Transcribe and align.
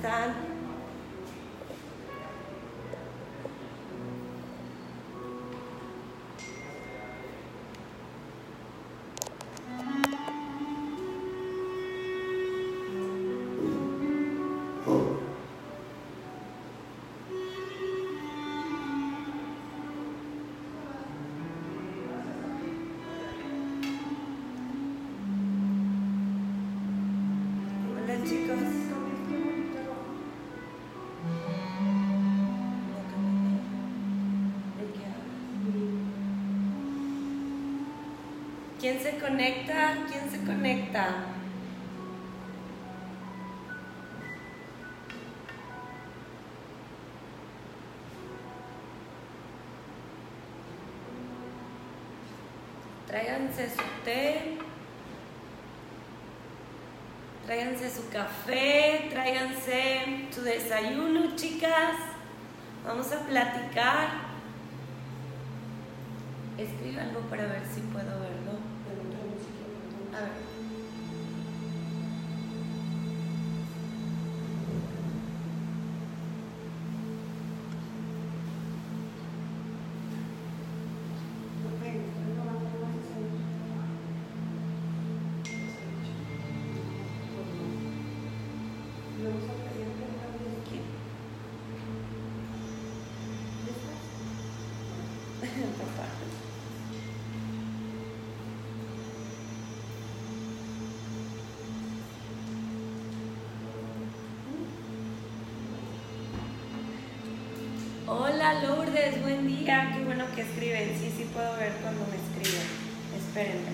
¿Cómo 0.00 0.57
¿Quién 38.88 39.02
se 39.02 39.18
conecta? 39.18 39.98
¿Quién 40.10 40.30
se 40.30 40.46
conecta? 40.46 41.08
Tráiganse 53.06 53.68
su 53.68 53.82
té. 54.06 54.56
Tráiganse 57.44 57.90
su 57.90 58.08
café, 58.08 59.08
tráiganse 59.10 60.28
su 60.30 60.40
desayuno, 60.40 61.36
chicas. 61.36 61.96
Vamos 62.86 63.12
a 63.12 63.18
platicar. 63.26 64.08
Escribe 66.56 67.02
algo 67.02 67.20
para 67.28 67.44
ver 67.44 67.62
si 67.66 67.82
puedo 67.82 68.18
verlo. 68.18 68.37
A 70.18 70.20
ver. 70.22 70.57
Hola 108.48 108.62
Lourdes, 108.62 109.20
buen 109.20 109.46
día. 109.46 109.92
Qué 109.94 110.04
bueno 110.04 110.24
que 110.34 110.40
escriben. 110.40 110.88
Sí, 110.98 111.12
sí 111.14 111.26
puedo 111.34 111.54
ver 111.58 111.70
cuando 111.82 112.00
me 112.06 112.16
escriben. 112.16 112.66
Espérenme. 113.14 113.67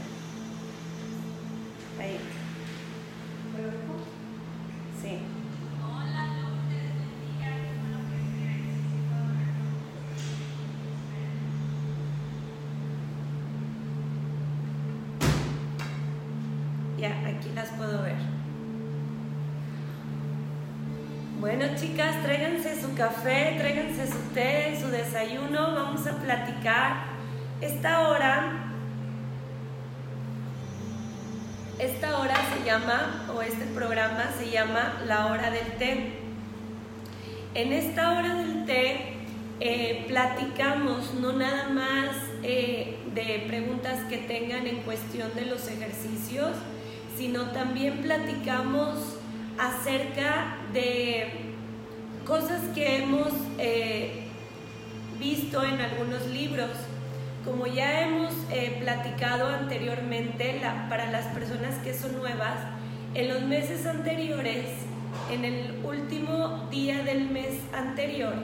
Bueno, 21.64 21.80
chicas, 21.80 22.22
tráiganse 22.22 22.78
su 22.78 22.94
café, 22.94 23.54
tráiganse 23.56 24.06
su 24.06 24.18
té, 24.34 24.78
su 24.78 24.88
desayuno, 24.88 25.72
vamos 25.74 26.06
a 26.06 26.12
platicar. 26.18 27.04
Esta 27.62 28.06
hora, 28.06 28.70
esta 31.78 32.18
hora 32.18 32.34
se 32.52 32.66
llama, 32.66 33.24
o 33.34 33.40
este 33.40 33.64
programa 33.64 34.26
se 34.38 34.50
llama 34.50 35.00
La 35.06 35.28
Hora 35.28 35.50
del 35.50 35.72
Té. 35.78 36.18
En 37.54 37.72
esta 37.72 38.12
hora 38.12 38.34
del 38.34 38.66
té 38.66 39.14
eh, 39.60 40.04
platicamos 40.06 41.14
no 41.14 41.32
nada 41.32 41.70
más 41.70 42.10
eh, 42.42 42.98
de 43.14 43.42
preguntas 43.46 44.00
que 44.10 44.18
tengan 44.18 44.66
en 44.66 44.82
cuestión 44.82 45.34
de 45.34 45.46
los 45.46 45.66
ejercicios, 45.68 46.50
sino 47.16 47.52
también 47.52 48.02
platicamos 48.02 49.16
acerca 49.58 50.58
de 50.74 51.43
cosas 52.26 52.60
que 52.74 52.96
hemos 52.98 53.28
eh, 53.58 54.24
visto 55.18 55.62
en 55.64 55.80
algunos 55.80 56.26
libros. 56.26 56.70
Como 57.44 57.66
ya 57.66 58.00
hemos 58.06 58.32
eh, 58.50 58.76
platicado 58.80 59.48
anteriormente, 59.48 60.58
la- 60.62 60.88
para 60.88 61.10
las 61.10 61.26
personas 61.26 61.74
que 61.84 61.92
son 61.92 62.16
nuevas, 62.16 62.58
en 63.14 63.28
los 63.28 63.42
meses 63.42 63.86
anteriores, 63.86 64.64
en 65.30 65.44
el 65.44 65.74
último 65.84 66.66
día 66.70 67.02
del 67.04 67.28
mes 67.30 67.50
anterior, 67.72 68.34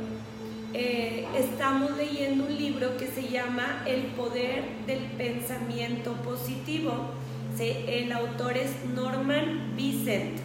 eh, 0.75 1.27
estamos 1.37 1.97
leyendo 1.97 2.45
un 2.45 2.57
libro 2.57 2.97
que 2.97 3.07
se 3.09 3.29
llama 3.29 3.83
El 3.87 4.03
poder 4.03 4.63
del 4.87 5.01
pensamiento 5.16 6.13
positivo. 6.22 7.10
Se- 7.57 8.03
el 8.04 8.13
autor 8.13 8.57
es 8.57 8.84
Norman 8.95 9.72
Vincent. 9.77 10.39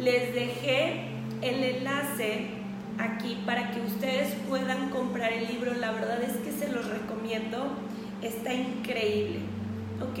Les 0.00 0.34
dejé 0.34 1.02
el 1.42 1.62
enlace 1.62 2.57
aquí 2.98 3.42
para 3.46 3.70
que 3.70 3.80
ustedes 3.80 4.34
puedan 4.48 4.90
comprar 4.90 5.32
el 5.32 5.48
libro. 5.48 5.74
La 5.74 5.92
verdad 5.92 6.22
es 6.22 6.36
que 6.38 6.52
se 6.52 6.70
los 6.72 6.88
recomiendo. 6.88 7.68
Está 8.22 8.52
increíble. 8.52 9.40
¿Ok? 10.02 10.18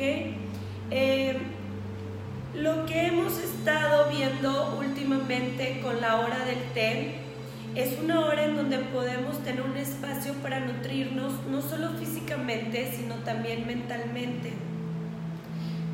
Eh, 0.90 1.38
lo 2.54 2.86
que 2.86 3.06
hemos 3.06 3.38
estado 3.38 4.10
viendo 4.10 4.78
últimamente 4.78 5.80
con 5.82 6.00
la 6.00 6.16
hora 6.16 6.44
del 6.44 6.62
té 6.72 7.14
es 7.74 7.98
una 8.02 8.24
hora 8.24 8.44
en 8.44 8.56
donde 8.56 8.78
podemos 8.78 9.38
tener 9.44 9.62
un 9.62 9.76
espacio 9.76 10.32
para 10.34 10.60
nutrirnos, 10.60 11.32
no 11.50 11.60
solo 11.60 11.90
físicamente, 11.98 12.90
sino 12.96 13.16
también 13.16 13.66
mentalmente. 13.66 14.52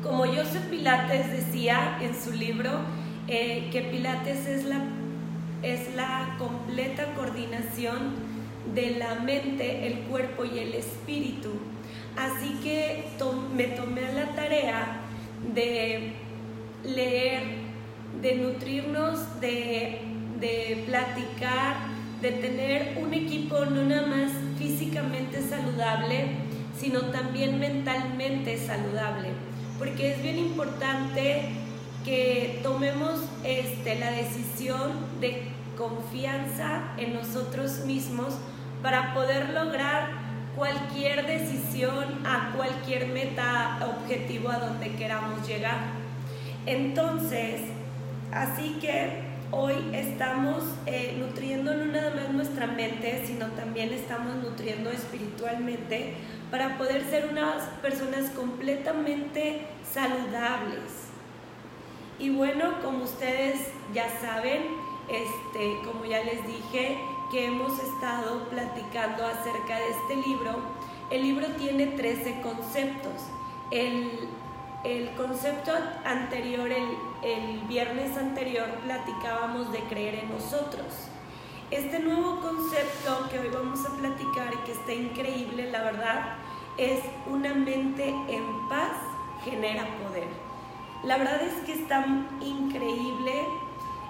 Como 0.01 0.25
Joseph 0.25 0.65
Pilates 0.69 1.31
decía 1.31 1.97
en 2.01 2.15
su 2.15 2.31
libro, 2.31 2.71
eh, 3.27 3.69
que 3.71 3.81
Pilates 3.81 4.47
es 4.47 4.65
la, 4.65 4.79
es 5.65 5.95
la 5.95 6.35
completa 6.37 7.13
coordinación 7.15 8.13
de 8.73 8.91
la 8.91 9.15
mente, 9.15 9.87
el 9.87 9.99
cuerpo 10.01 10.45
y 10.45 10.59
el 10.59 10.75
espíritu. 10.75 11.49
Así 12.15 12.59
que 12.63 13.05
me 13.55 13.65
tomé 13.65 14.13
la 14.13 14.35
tarea 14.35 15.01
de 15.53 16.13
leer, 16.83 17.43
de 18.21 18.35
nutrirnos, 18.35 19.41
de, 19.41 20.01
de 20.39 20.83
platicar, 20.85 21.77
de 22.21 22.31
tener 22.31 22.97
un 23.03 23.13
equipo 23.13 23.65
no 23.65 23.83
nada 23.83 24.07
más 24.07 24.31
físicamente 24.57 25.41
saludable, 25.41 26.27
sino 26.79 27.01
también 27.11 27.59
mentalmente 27.59 28.57
saludable. 28.57 29.29
Porque 29.79 30.13
es 30.13 30.21
bien 30.21 30.37
importante 30.37 31.49
que 32.05 32.59
tomemos 32.61 33.19
este, 33.43 33.99
la 33.99 34.11
decisión 34.11 34.91
de 35.19 35.54
confianza 35.75 36.93
en 36.97 37.13
nosotros 37.13 37.85
mismos 37.85 38.35
para 38.81 39.13
poder 39.13 39.49
lograr 39.49 40.09
cualquier 40.55 41.25
decisión, 41.25 42.25
a 42.25 42.53
cualquier 42.55 43.07
meta, 43.07 43.79
objetivo 43.85 44.49
a 44.49 44.59
donde 44.59 44.95
queramos 44.95 45.47
llegar. 45.47 45.77
Entonces, 46.65 47.61
así 48.31 48.77
que 48.79 49.23
hoy 49.51 49.73
estamos 49.93 50.63
eh, 50.85 51.15
nutriendo 51.19 51.73
no 51.73 51.85
nada 51.85 52.11
más 52.15 52.29
nuestra 52.33 52.67
mente, 52.67 53.23
sino 53.25 53.47
también 53.47 53.93
estamos 53.93 54.35
nutriendo 54.35 54.89
espiritualmente 54.89 56.13
para 56.51 56.77
poder 56.77 57.03
ser 57.03 57.27
unas 57.29 57.63
personas 57.81 58.29
completamente 58.31 59.61
saludables. 59.91 61.05
Y 62.17 62.29
bueno, 62.29 62.81
como 62.81 63.03
ustedes 63.03 63.59
ya 63.93 64.07
saben, 64.21 64.63
este, 65.07 65.81
como 65.85 66.05
ya 66.05 66.23
les 66.23 66.45
dije, 66.45 66.99
que 67.31 67.47
hemos 67.47 67.79
estado 67.79 68.47
platicando 68.49 69.25
acerca 69.25 69.77
de 69.77 69.89
este 69.89 70.15
libro, 70.27 70.51
el 71.09 71.23
libro 71.23 71.47
tiene 71.57 71.87
13 71.87 72.41
conceptos. 72.41 73.13
El, 73.71 74.29
el 74.83 75.09
concepto 75.15 75.71
anterior, 76.03 76.69
el, 76.71 76.97
el 77.23 77.59
viernes 77.67 78.17
anterior, 78.17 78.67
platicábamos 78.83 79.71
de 79.71 79.79
creer 79.81 80.15
en 80.15 80.29
nosotros. 80.29 80.85
Este 81.71 81.99
nuevo 81.99 82.41
concepto 82.41 83.27
que 83.29 83.39
hoy 83.39 83.49
vamos 83.49 83.79
a 83.85 83.89
platicar 83.97 84.63
que 84.63 84.71
está 84.71 84.93
increíble, 84.93 85.71
la 85.71 85.83
verdad, 85.83 86.35
es 86.77 86.99
una 87.27 87.53
mente 87.53 88.09
en 88.09 88.69
paz 88.69 88.91
genera 89.43 89.85
poder. 90.03 90.27
La 91.03 91.17
verdad 91.17 91.41
es 91.41 91.53
que 91.65 91.73
está 91.73 92.05
increíble 92.41 93.45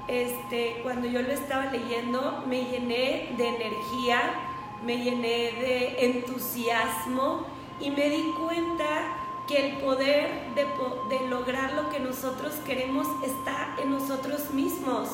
este, 0.08 0.80
cuando 0.84 1.08
yo 1.08 1.22
lo 1.22 1.32
estaba 1.32 1.72
leyendo, 1.72 2.44
me 2.48 2.64
llené 2.66 3.34
de 3.38 3.48
energía, 3.48 4.22
me 4.84 4.98
llené 4.98 5.52
de 5.54 6.06
entusiasmo 6.06 7.46
y 7.80 7.90
me 7.90 8.10
di 8.10 8.34
cuenta 8.40 9.18
que 9.48 9.70
el 9.70 9.78
poder 9.78 10.54
de, 10.56 11.28
lograr 11.28 11.74
lo 11.74 11.90
que 11.90 12.00
nosotros 12.00 12.54
queremos 12.66 13.08
está 13.24 13.76
en 13.82 13.92
nosotros 13.92 14.52
mismos, 14.52 15.10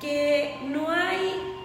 que 0.00 0.60
no 0.64 0.90
hay 0.90 1.56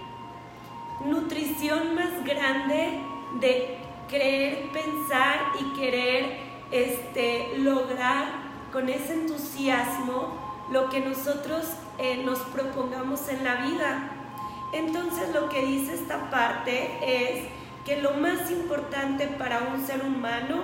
nutrición 1.04 1.94
más 1.94 2.24
grande 2.24 3.00
de 3.40 3.78
creer, 4.08 4.70
pensar 4.72 5.52
y 5.60 5.78
querer 5.78 6.38
este, 6.70 7.58
lograr 7.58 8.48
con 8.72 8.88
ese 8.88 9.14
entusiasmo 9.14 10.66
lo 10.70 10.88
que 10.88 11.00
nosotros 11.00 11.64
eh, 11.98 12.22
nos 12.24 12.38
propongamos 12.40 13.28
en 13.28 13.44
la 13.44 13.56
vida. 13.56 14.10
Entonces 14.72 15.34
lo 15.34 15.48
que 15.48 15.64
dice 15.64 15.94
esta 15.94 16.30
parte 16.30 16.98
es 17.02 17.48
que 17.84 18.00
lo 18.02 18.14
más 18.14 18.50
importante 18.50 19.26
para 19.26 19.60
un 19.74 19.86
ser 19.86 20.02
humano 20.04 20.62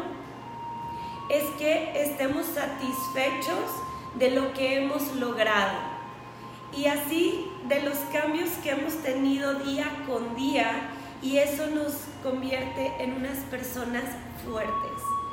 es 1.29 1.45
que 1.59 2.03
estemos 2.03 2.47
satisfechos 2.47 3.71
de 4.15 4.31
lo 4.31 4.53
que 4.53 4.77
hemos 4.77 5.15
logrado 5.17 5.95
y 6.77 6.87
así 6.87 7.51
de 7.67 7.83
los 7.83 7.97
cambios 8.13 8.51
que 8.63 8.71
hemos 8.71 8.95
tenido 9.03 9.55
día 9.55 9.87
con 10.07 10.35
día 10.35 10.91
y 11.23 11.39
eso 11.39 11.67
nos 11.69 11.95
convierte 12.23 12.93
en 12.99 13.15
unas 13.15 13.39
personas 13.45 14.05
fuertes. 14.45 15.24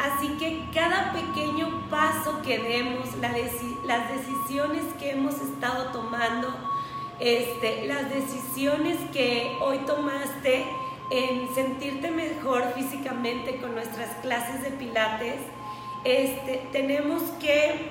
Así 0.00 0.28
que 0.38 0.66
cada 0.72 1.12
pequeño 1.12 1.68
paso 1.90 2.40
que 2.40 2.58
demos, 2.58 3.08
las 3.84 4.10
decisiones 4.10 4.82
que 4.98 5.10
hemos 5.10 5.34
estado 5.34 5.92
tomando, 5.92 6.48
este, 7.18 7.86
las 7.86 8.08
decisiones 8.08 8.96
que 9.12 9.58
hoy 9.60 9.76
tomaste 9.80 10.64
en 11.10 11.54
sentirte 11.54 12.10
mejor 12.10 12.72
físicamente 12.74 13.60
con 13.60 13.74
nuestras 13.74 14.08
clases 14.22 14.62
de 14.62 14.70
pilates, 14.70 15.36
este, 16.04 16.66
tenemos 16.72 17.22
que 17.38 17.90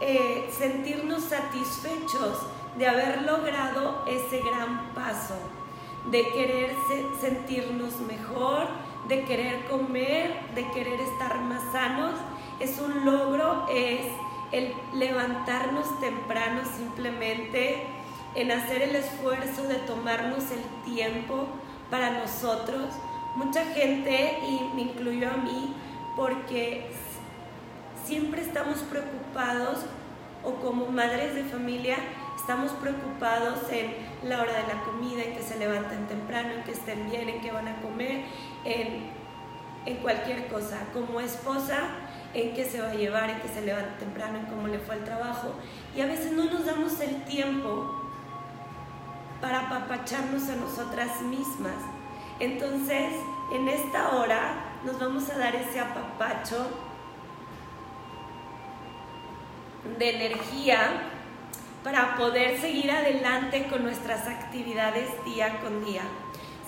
eh, 0.00 0.50
sentirnos 0.58 1.22
satisfechos 1.24 2.38
de 2.76 2.88
haber 2.88 3.22
logrado 3.22 4.04
ese 4.08 4.40
gran 4.40 4.92
paso, 4.94 5.36
de 6.10 6.26
querer 6.32 6.74
sentirnos 7.20 8.00
mejor, 8.00 8.66
de 9.10 9.24
querer 9.24 9.66
comer, 9.66 10.32
de 10.54 10.70
querer 10.70 11.00
estar 11.00 11.40
más 11.40 11.60
sanos, 11.72 12.14
es 12.60 12.78
un 12.78 13.04
logro, 13.04 13.66
es 13.68 14.06
el 14.52 14.72
levantarnos 14.94 16.00
temprano 16.00 16.60
simplemente, 16.76 17.86
en 18.36 18.52
hacer 18.52 18.82
el 18.82 18.94
esfuerzo 18.94 19.64
de 19.64 19.74
tomarnos 19.74 20.44
el 20.52 20.62
tiempo 20.84 21.48
para 21.90 22.20
nosotros. 22.20 22.94
Mucha 23.34 23.64
gente, 23.74 24.38
y 24.48 24.74
me 24.76 24.82
incluyo 24.82 25.28
a 25.28 25.36
mí, 25.38 25.74
porque 26.16 26.86
siempre 28.04 28.42
estamos 28.42 28.78
preocupados 28.78 29.80
o 30.44 30.54
como 30.54 30.86
madres 30.86 31.34
de 31.34 31.42
familia 31.44 31.96
estamos 32.40 32.72
preocupados 32.72 33.70
en 33.70 33.94
la 34.28 34.40
hora 34.40 34.52
de 34.52 34.74
la 34.74 34.82
comida, 34.82 35.22
en 35.22 35.36
que 35.36 35.42
se 35.42 35.56
levanten 35.58 36.08
temprano, 36.08 36.52
en 36.54 36.64
que 36.64 36.72
estén 36.72 37.08
bien, 37.08 37.28
en 37.28 37.40
que 37.40 37.52
van 37.52 37.68
a 37.68 37.80
comer, 37.80 38.24
en, 38.64 39.20
cualquier 40.02 40.48
cosa. 40.48 40.78
Como 40.92 41.20
esposa, 41.20 41.88
en 42.34 42.54
qué 42.54 42.64
se 42.64 42.80
va 42.80 42.90
a 42.90 42.94
llevar, 42.94 43.30
en 43.30 43.40
que 43.40 43.48
se 43.48 43.62
levante 43.62 43.98
temprano, 43.98 44.38
en 44.38 44.46
cómo 44.46 44.68
le 44.68 44.78
fue 44.78 44.96
el 44.96 45.04
trabajo. 45.04 45.54
Y 45.96 46.00
a 46.00 46.06
veces 46.06 46.32
no 46.32 46.44
nos 46.44 46.66
damos 46.66 47.00
el 47.00 47.24
tiempo 47.24 48.02
para 49.40 49.66
apapacharnos 49.66 50.48
a 50.48 50.56
nosotras 50.56 51.22
mismas. 51.22 51.74
Entonces, 52.38 53.12
en 53.52 53.68
esta 53.68 54.16
hora 54.16 54.76
nos 54.84 54.98
vamos 54.98 55.28
a 55.30 55.38
dar 55.38 55.54
ese 55.54 55.80
apapacho 55.80 56.68
de 59.98 60.10
energía 60.16 61.10
para 61.82 62.16
poder 62.16 62.60
seguir 62.60 62.90
adelante 62.90 63.66
con 63.68 63.82
nuestras 63.82 64.26
actividades 64.28 65.08
día 65.24 65.60
con 65.60 65.84
día 65.84 66.02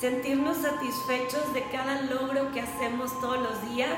sentirnos 0.03 0.57
satisfechos 0.57 1.55
de 1.55 1.63
cada 1.71 2.03
logro 2.03 2.51
que 2.51 2.61
hacemos 2.61 3.21
todos 3.21 3.39
los 3.39 3.71
días, 3.71 3.97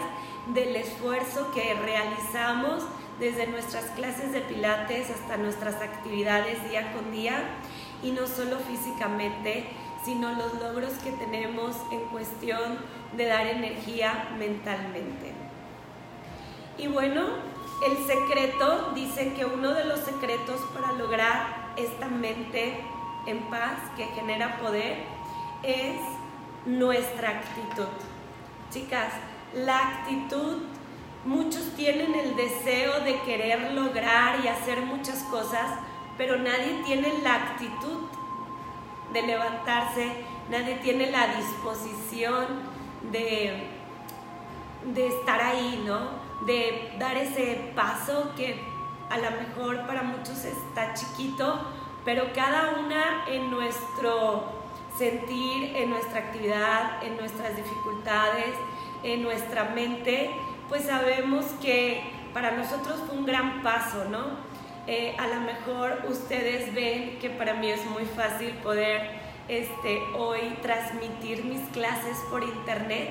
del 0.48 0.76
esfuerzo 0.76 1.50
que 1.54 1.72
realizamos 1.72 2.84
desde 3.18 3.46
nuestras 3.46 3.86
clases 3.92 4.30
de 4.32 4.42
pilates 4.42 5.08
hasta 5.08 5.38
nuestras 5.38 5.76
actividades 5.76 6.62
día 6.68 6.92
con 6.92 7.10
día 7.10 7.42
y 8.02 8.10
no 8.10 8.26
solo 8.26 8.58
físicamente, 8.58 9.64
sino 10.04 10.34
los 10.34 10.52
logros 10.60 10.92
que 11.02 11.12
tenemos 11.12 11.74
en 11.90 12.00
cuestión 12.10 12.76
de 13.16 13.24
dar 13.24 13.46
energía 13.46 14.28
mentalmente. 14.38 15.32
Y 16.76 16.86
bueno, 16.86 17.22
el 17.88 17.96
secreto, 18.06 18.92
dice 18.94 19.32
que 19.32 19.46
uno 19.46 19.72
de 19.72 19.86
los 19.86 20.00
secretos 20.00 20.60
para 20.74 20.92
lograr 20.92 21.72
esta 21.78 22.08
mente 22.08 22.84
en 23.26 23.38
paz 23.48 23.78
que 23.96 24.04
genera 24.08 24.58
poder 24.58 25.13
es 25.66 26.00
nuestra 26.66 27.30
actitud. 27.30 27.88
Chicas, 28.70 29.12
la 29.54 29.78
actitud, 29.78 30.62
muchos 31.24 31.74
tienen 31.76 32.14
el 32.14 32.36
deseo 32.36 33.00
de 33.00 33.20
querer 33.22 33.72
lograr 33.72 34.44
y 34.44 34.48
hacer 34.48 34.82
muchas 34.82 35.22
cosas, 35.24 35.78
pero 36.16 36.36
nadie 36.36 36.82
tiene 36.84 37.18
la 37.22 37.34
actitud 37.34 38.08
de 39.12 39.22
levantarse, 39.22 40.24
nadie 40.50 40.76
tiene 40.76 41.10
la 41.10 41.36
disposición 41.36 42.46
de, 43.12 43.68
de 44.92 45.06
estar 45.06 45.40
ahí, 45.40 45.82
¿no? 45.86 46.24
De 46.46 46.92
dar 46.98 47.16
ese 47.16 47.72
paso 47.76 48.32
que 48.36 48.60
a 49.10 49.18
lo 49.18 49.30
mejor 49.30 49.86
para 49.86 50.02
muchos 50.02 50.44
está 50.44 50.94
chiquito, 50.94 51.60
pero 52.04 52.32
cada 52.34 52.78
una 52.80 53.24
en 53.28 53.50
nuestro 53.50 54.63
sentir 54.96 55.76
en 55.76 55.90
nuestra 55.90 56.20
actividad, 56.20 57.02
en 57.04 57.16
nuestras 57.16 57.56
dificultades, 57.56 58.54
en 59.02 59.22
nuestra 59.22 59.64
mente, 59.66 60.30
pues 60.68 60.84
sabemos 60.84 61.44
que 61.60 62.02
para 62.32 62.52
nosotros 62.52 63.00
fue 63.06 63.16
un 63.16 63.26
gran 63.26 63.62
paso, 63.62 64.04
¿no? 64.10 64.54
Eh, 64.86 65.14
a 65.18 65.26
lo 65.28 65.40
mejor 65.40 66.02
ustedes 66.08 66.74
ven 66.74 67.18
que 67.18 67.30
para 67.30 67.54
mí 67.54 67.70
es 67.70 67.84
muy 67.86 68.04
fácil 68.04 68.50
poder 68.62 69.22
este, 69.48 70.02
hoy 70.16 70.56
transmitir 70.62 71.44
mis 71.44 71.68
clases 71.70 72.18
por 72.30 72.42
internet, 72.42 73.10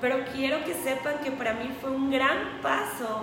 pero 0.00 0.24
quiero 0.32 0.64
que 0.64 0.74
sepan 0.74 1.18
que 1.22 1.30
para 1.30 1.54
mí 1.54 1.70
fue 1.80 1.90
un 1.90 2.10
gran 2.10 2.60
paso 2.60 3.22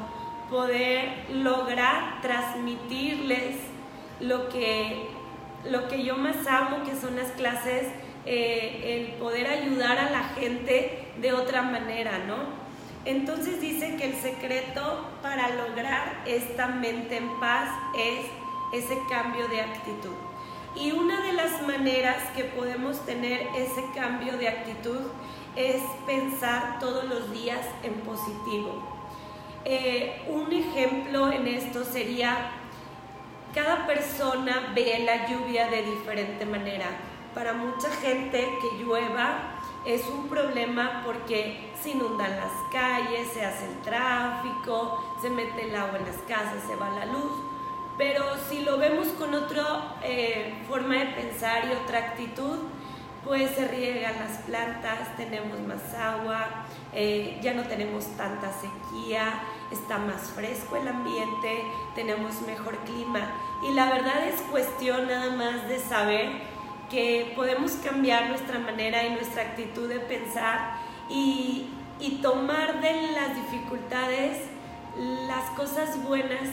poder 0.50 1.26
lograr 1.30 2.22
transmitirles 2.22 3.58
lo 4.20 4.50
que 4.50 5.10
lo 5.66 5.88
que 5.88 6.04
yo 6.04 6.18
más 6.18 6.48
amo, 6.48 6.84
que 6.84 6.96
son 6.96 7.16
las 7.16 7.32
clases, 7.32 7.88
eh, 8.26 9.08
el 9.12 9.18
poder 9.20 9.48
ayudar 9.48 9.98
a 9.98 10.10
la 10.12 10.24
gente 10.30 11.08
de 11.22 11.34
otra 11.34 11.62
manera, 11.62 12.20
¿no? 12.28 12.70
Entonces 13.06 13.62
dice 13.62 13.96
que 13.96 14.06
el 14.06 14.16
secreto 14.16 15.06
para 15.22 15.50
lograr 15.56 16.24
esta 16.26 16.68
mente 16.68 17.18
en 17.18 17.40
paz 17.40 17.70
es 17.98 18.26
ese 18.84 18.98
cambio 19.10 19.48
de 19.48 19.62
actitud. 19.62 20.14
Y 20.76 20.92
una 20.92 21.22
de 21.22 21.34
las 21.34 21.62
maneras 21.64 22.18
que 22.36 22.44
podemos 22.44 23.04
tener 23.06 23.48
ese 23.56 23.84
cambio 23.96 24.38
de 24.38 24.50
actitud 24.50 25.02
es 25.56 25.82
pensar 26.06 26.78
todos 26.80 27.06
los 27.06 27.32
días 27.32 27.66
en 27.84 27.94
positivo. 28.02 28.84
Eh, 29.66 30.22
un 30.30 30.52
ejemplo 30.54 31.32
en 31.32 31.48
esto 31.48 31.84
sería, 31.84 32.52
cada 33.54 33.88
persona 33.88 34.72
ve 34.76 35.04
la 35.06 35.28
lluvia 35.28 35.68
de 35.68 35.84
diferente 35.84 36.46
manera. 36.46 36.88
Para 37.34 37.54
mucha 37.54 37.90
gente 37.90 38.58
que 38.62 38.84
llueva 38.84 39.60
es 39.86 40.06
un 40.08 40.28
problema 40.28 41.02
porque 41.06 41.72
se 41.82 41.92
inundan 41.92 42.36
las 42.36 42.52
calles, 42.72 43.30
se 43.34 43.46
hace 43.46 43.66
el 43.66 43.82
tráfico, 43.82 45.18
se 45.22 45.30
mete 45.30 45.70
el 45.70 45.76
agua 45.76 45.98
en 45.98 46.06
las 46.06 46.22
casas, 46.28 46.64
se 46.68 46.76
va 46.76 46.90
la 46.90 47.06
luz. 47.06 47.32
Pero 47.98 48.24
si 48.50 48.62
lo 48.62 48.78
vemos 48.78 49.08
con 49.10 49.34
otra 49.34 49.96
eh, 50.04 50.64
forma 50.68 50.96
de 50.96 51.06
pensar 51.08 51.66
y 51.66 51.84
otra 51.84 52.00
actitud, 52.00 52.60
pues 53.26 53.52
se 53.52 53.68
riegan 53.68 54.16
las 54.20 54.38
plantas, 54.40 55.16
tenemos 55.18 55.60
más 55.60 55.94
agua, 55.94 56.66
eh, 56.94 57.38
ya 57.42 57.54
no 57.54 57.64
tenemos 57.64 58.06
tanta 58.16 58.52
sequía, 58.54 59.42
está 59.72 59.98
más 59.98 60.32
fresco 60.32 60.76
el 60.76 60.88
ambiente, 60.88 61.64
tenemos 61.96 62.42
mejor 62.42 62.78
clima. 62.80 63.32
Y 63.64 63.74
la 63.74 63.92
verdad 63.92 64.28
es 64.28 64.42
cuestión 64.52 65.08
nada 65.08 65.36
más 65.36 65.68
de 65.68 65.80
saber 65.80 66.32
que 66.90 67.34
podemos 67.36 67.74
cambiar 67.74 68.30
nuestra 68.30 68.60
manera 68.60 69.06
y 69.06 69.12
nuestra 69.12 69.44
actitud 69.44 69.88
de 69.88 70.00
pensar 70.00 70.78
y, 71.10 71.68
y 72.00 72.20
tomar 72.22 72.82
de 72.82 73.12
las 73.12 73.36
dificultades 73.36 74.38
las 75.28 75.50
cosas 75.52 76.04
buenas, 76.04 76.50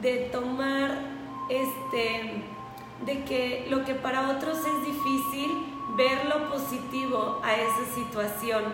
de 0.00 0.28
tomar 0.30 0.90
este 1.48 2.44
de 3.04 3.24
que 3.24 3.66
lo 3.70 3.84
que 3.84 3.94
para 3.94 4.30
otros 4.30 4.58
es 4.58 4.86
difícil, 4.86 5.50
ver 5.96 6.26
lo 6.26 6.50
positivo 6.50 7.40
a 7.44 7.54
esa 7.54 7.94
situación. 7.94 8.64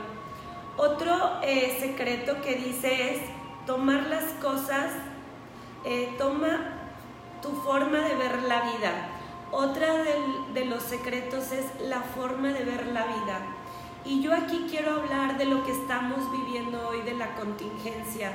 Otro 0.76 1.40
eh, 1.42 1.76
secreto 1.78 2.40
que 2.42 2.56
dice 2.56 3.14
es 3.14 3.20
tomar 3.66 4.06
las 4.06 4.24
cosas, 4.42 4.92
eh, 5.84 6.14
toma 6.18 6.72
tu 7.42 7.50
forma 7.50 7.98
de 7.98 8.14
ver 8.14 8.42
la 8.42 8.62
vida. 8.62 9.08
Otra 9.52 10.02
de 10.52 10.64
los 10.64 10.82
secretos 10.82 11.52
es 11.52 11.66
la 11.88 12.00
forma 12.00 12.48
de 12.48 12.64
ver 12.64 12.86
la 12.88 13.04
vida. 13.06 13.40
Y 14.04 14.20
yo 14.20 14.34
aquí 14.34 14.66
quiero 14.68 14.96
hablar 14.96 15.38
de 15.38 15.46
lo 15.46 15.64
que 15.64 15.72
estamos 15.72 16.30
viviendo 16.32 16.88
hoy, 16.88 17.02
de 17.02 17.14
la 17.14 17.34
contingencia. 17.36 18.32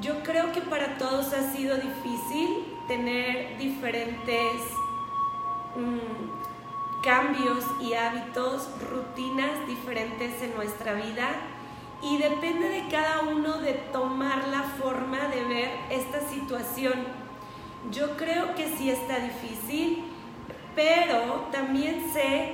Yo 0.00 0.22
creo 0.22 0.52
que 0.52 0.60
para 0.60 0.98
todos 0.98 1.32
ha 1.32 1.52
sido 1.52 1.76
difícil 1.76 2.64
tener 2.86 3.58
diferentes 3.58 4.62
mm, 5.76 7.02
cambios 7.02 7.64
y 7.80 7.94
hábitos, 7.94 8.68
rutinas 8.90 9.66
diferentes 9.66 10.42
en 10.42 10.54
nuestra 10.54 10.92
vida 10.94 11.28
y 12.02 12.18
depende 12.18 12.68
de 12.68 12.88
cada 12.88 13.22
uno 13.22 13.58
de 13.58 13.74
tomar 13.92 14.48
la 14.48 14.62
forma 14.62 15.28
de 15.28 15.44
ver 15.44 15.70
esta 15.90 16.20
situación 16.20 17.20
yo 17.92 18.16
creo 18.16 18.54
que 18.54 18.68
sí 18.76 18.90
está 18.90 19.18
difícil, 19.18 20.04
pero 20.76 21.48
también 21.50 22.12
sé 22.12 22.52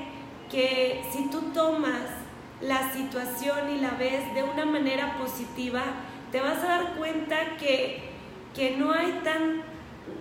que 0.50 1.04
si 1.10 1.28
tú 1.28 1.50
tomas 1.52 2.02
la 2.60 2.92
situación 2.92 3.70
y 3.74 3.80
la 3.80 3.90
ves 3.90 4.32
de 4.34 4.44
una 4.44 4.64
manera 4.64 5.18
positiva, 5.18 5.82
te 6.30 6.40
vas 6.40 6.62
a 6.62 6.68
dar 6.68 6.94
cuenta 6.94 7.56
que, 7.58 8.14
no 8.78 8.92
hay 8.92 9.20
tan, 9.24 9.62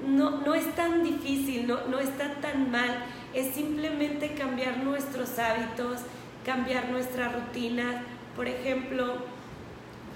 no, 0.08 0.42
no 0.42 0.56
es 0.56 0.74
tan 0.76 1.04
difícil, 1.04 1.68
no, 1.68 1.86
no 1.88 2.00
está 2.00 2.34
tan 2.42 2.72
mal, 2.72 3.06
es 3.34 3.54
simplemente 3.54 4.34
cambiar 4.34 4.78
nuestros 4.80 5.38
hábitos, 5.40 6.02
cambiar 6.44 6.90
nuestra 6.90 7.30
rutina. 7.30 8.04
Por 8.36 8.50
ejemplo, 8.50 9.16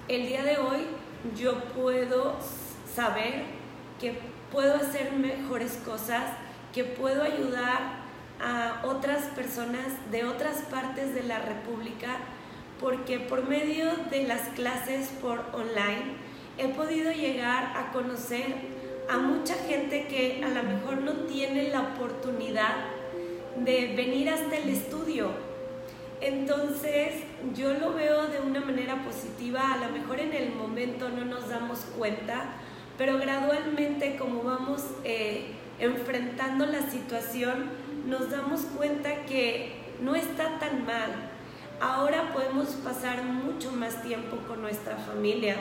el 0.10 0.28
día 0.28 0.44
de 0.44 0.58
hoy 0.58 0.80
yo 1.40 1.58
puedo 1.76 2.36
saber 2.94 3.44
que 4.00 4.20
puedo 4.52 4.76
hacer 4.76 5.14
mejores 5.14 5.80
cosas, 5.86 6.24
que 6.74 6.84
puedo 6.84 7.24
ayudar 7.24 8.00
a 8.42 8.82
otras 8.86 9.24
personas 9.36 9.86
de 10.12 10.26
otras 10.26 10.64
partes 10.64 11.16
de 11.16 11.24
la 11.24 11.40
República, 11.40 12.18
porque 12.80 13.20
por 13.20 13.48
medio 13.48 13.86
de 14.10 14.24
las 14.24 14.50
clases 14.50 15.10
por 15.22 15.40
online 15.54 16.16
he 16.58 16.68
podido 16.70 17.14
llegar 17.14 17.78
a 17.78 17.92
conocer 17.94 18.48
a 19.10 19.18
mucha 19.18 19.56
gente 19.56 20.08
que 20.08 20.44
a 20.44 20.50
lo 20.50 20.64
mejor 20.64 21.02
no 21.02 21.14
tiene 21.26 21.70
la 21.70 21.82
oportunidad 21.82 22.76
de 23.58 23.94
venir 23.96 24.30
hasta 24.30 24.58
el 24.58 24.70
estudio. 24.70 25.49
Entonces 26.22 27.14
yo 27.56 27.74
lo 27.74 27.94
veo 27.94 28.28
de 28.28 28.42
una 28.42 28.60
manera 28.60 29.04
positiva, 29.04 29.74
a 29.74 29.78
lo 29.78 29.90
mejor 29.94 30.20
en 30.20 30.34
el 30.34 30.54
momento 30.54 31.10
no 31.10 31.24
nos 31.24 31.48
damos 31.48 31.80
cuenta, 31.98 32.56
pero 32.98 33.18
gradualmente 33.18 34.18
como 34.18 34.44
vamos 34.44 34.84
eh, 35.06 35.54
enfrentando 35.80 36.66
la 36.66 36.90
situación, 36.90 37.70
nos 38.06 38.30
damos 38.32 38.62
cuenta 38.78 39.26
que 39.26 39.76
no 40.02 40.16
está 40.16 40.60
tan 40.60 40.86
mal. 40.86 41.10
Ahora 41.80 42.34
podemos 42.34 42.68
pasar 42.84 43.24
mucho 43.24 43.72
más 43.72 44.04
tiempo 44.04 44.38
con 44.48 44.62
nuestra 44.62 44.98
familia. 44.98 45.56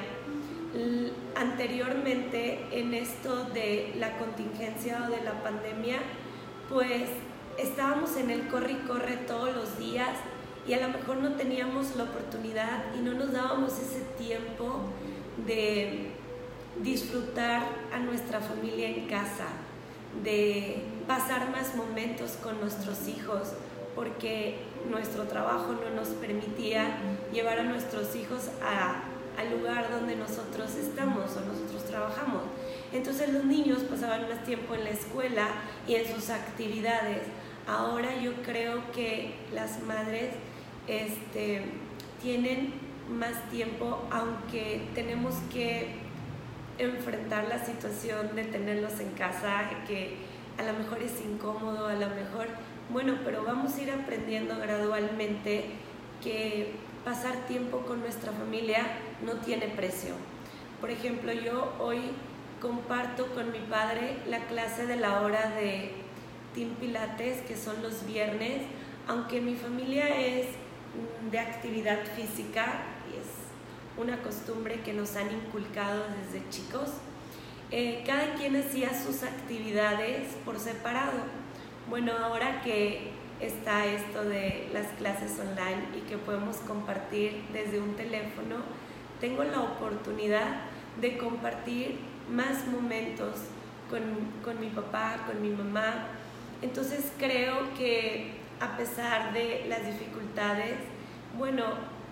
anteriormente, 1.37 2.67
en 2.73 2.93
esto 2.95 3.45
de 3.55 3.95
la 3.97 4.19
contingencia 4.19 5.05
o 5.07 5.11
de 5.11 5.23
la 5.23 5.43
pandemia, 5.43 5.99
pues 6.69 7.09
estábamos 7.59 8.17
en 8.17 8.31
el 8.31 8.49
corre 8.49 8.73
y 8.73 8.87
corre 8.87 9.17
todos 9.27 9.55
los 9.55 9.79
días 9.79 10.11
y 10.69 10.75
a 10.75 10.87
lo 10.87 10.89
mejor 10.91 11.17
no 11.17 11.33
teníamos 11.33 11.97
la 11.97 12.05
oportunidad 12.05 12.95
y 12.95 13.01
no 13.01 13.15
nos 13.15 13.33
dábamos 13.33 13.73
ese 13.79 14.03
tiempo 14.19 14.81
de 15.47 16.11
disfrutar 16.83 17.63
a 17.93 17.99
nuestra 17.99 18.41
familia 18.41 18.91
en 18.91 19.07
casa, 19.07 19.47
de 20.23 20.83
pasar 21.07 21.51
más 21.51 21.75
momentos 21.75 22.33
con 22.43 22.61
nuestros 22.61 23.09
hijos, 23.09 23.55
porque 23.95 24.59
nuestro 24.91 25.25
trabajo 25.25 25.73
no 25.73 25.91
nos 25.97 26.09
permitía 26.09 26.99
llevar 27.33 27.61
a 27.61 27.63
nuestros 27.65 28.15
hijos 28.15 28.51
al 28.63 29.51
lugar 29.51 29.91
donde 29.91 30.17
nosotros 30.17 30.75
estamos 30.75 31.35
o 31.37 31.41
nosotros 31.41 31.85
trabajamos. 31.87 32.43
Entonces 32.93 33.33
los 33.33 33.45
niños 33.45 33.85
pasaban 33.85 34.29
más 34.29 34.45
tiempo 34.45 34.75
en 34.75 34.85
la 34.85 34.91
escuela 34.91 35.49
y 35.87 35.95
en 35.95 36.15
sus 36.15 36.29
actividades. 36.29 37.23
Ahora 37.67 38.21
yo 38.21 38.33
creo 38.43 38.81
que 38.93 39.35
las 39.53 39.83
madres 39.83 40.31
este, 40.89 41.65
tienen 42.23 42.73
más 43.09 43.49
tiempo, 43.51 44.03
aunque 44.11 44.83
tenemos 44.95 45.35
que 45.53 45.95
enfrentar 46.79 47.49
la 47.49 47.65
situación 47.65 48.35
de 48.35 48.45
tenerlos 48.45 49.01
en 49.01 49.11
casa, 49.11 49.69
que 49.87 50.17
a 50.59 50.63
lo 50.63 50.79
mejor 50.79 51.03
es 51.03 51.21
incómodo, 51.25 51.87
a 51.87 51.95
lo 51.95 52.09
mejor, 52.11 52.49
bueno, 52.91 53.19
pero 53.25 53.45
vamos 53.45 53.77
a 53.77 53.83
ir 53.83 53.91
aprendiendo 53.91 54.57
gradualmente 54.59 55.65
que 56.23 56.73
pasar 57.05 57.47
tiempo 57.47 57.79
con 57.81 58.01
nuestra 58.01 58.33
familia 58.33 58.83
no 59.25 59.35
tiene 59.35 59.69
precio. 59.69 60.15
Por 60.81 60.91
ejemplo, 60.91 61.33
yo 61.33 61.75
hoy 61.79 62.01
comparto 62.61 63.27
con 63.29 63.53
mi 63.53 63.61
padre 63.61 64.17
la 64.27 64.47
clase 64.47 64.87
de 64.87 64.97
la 64.97 65.23
hora 65.23 65.51
de 65.51 65.93
Team 66.55 66.71
Pilates, 66.81 67.41
que 67.43 67.57
son 67.57 67.83
los 67.83 68.07
viernes, 68.07 68.63
aunque 69.07 69.41
mi 69.41 69.55
familia 69.55 70.09
es 70.09 70.47
de 71.31 71.39
actividad 71.39 71.99
física, 72.17 72.83
una 73.99 74.23
costumbre 74.23 74.81
que 74.81 74.93
nos 74.93 75.17
han 75.17 75.31
inculcado 75.33 76.05
desde 76.23 76.49
chicos. 76.51 76.89
Eh, 77.71 78.03
cada 78.07 78.35
quien 78.35 78.57
hacía 78.57 78.91
sus 78.95 79.23
actividades 79.23 80.29
por 80.45 80.59
separado. 80.59 81.19
Bueno, 81.91 82.13
ahora 82.17 82.63
que 82.63 83.11
está 83.41 83.87
esto 83.87 84.25
de 84.25 84.69
las 84.73 84.87
clases 84.99 85.39
online 85.39 85.83
y 85.97 86.01
que 86.09 86.17
podemos 86.17 86.57
compartir 86.59 87.43
desde 87.53 87.81
un 87.81 87.95
teléfono, 87.95 88.57
tengo 89.21 89.45
la 89.45 89.61
oportunidad 89.61 90.61
de 91.01 91.19
compartir 91.19 91.99
más 92.31 92.67
momentos 92.69 93.35
con, 93.91 94.01
con 94.43 94.61
mi 94.61 94.71
papá, 94.71 95.25
con 95.27 95.43
mi 95.43 95.51
mamá. 95.51 96.07
Entonces 96.63 97.13
creo 97.19 97.75
que 97.77 98.38
a 98.61 98.77
pesar 98.77 99.33
de 99.33 99.67
las 99.69 99.87
dificultades, 99.87 100.77
bueno, 101.37 101.65